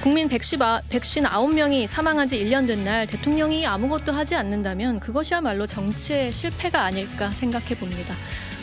국민 0.00 0.28
159명이 0.28 1.86
사망한 1.86 2.28
지 2.28 2.38
1년 2.38 2.66
된 2.66 2.84
날 2.84 3.06
대통령이 3.06 3.66
아무것도 3.66 4.12
하지 4.12 4.34
않는다면 4.34 4.98
그것이야말로 5.00 5.66
정치의 5.66 6.32
실패가 6.32 6.82
아닐까 6.82 7.30
생각해 7.30 7.76
봅니다. 7.76 8.14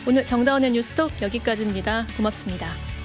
오늘 0.06 0.24
정다운의 0.26 0.72
뉴스톡 0.72 1.22
여기까지입니다. 1.22 2.08
고맙습니다. 2.18 2.99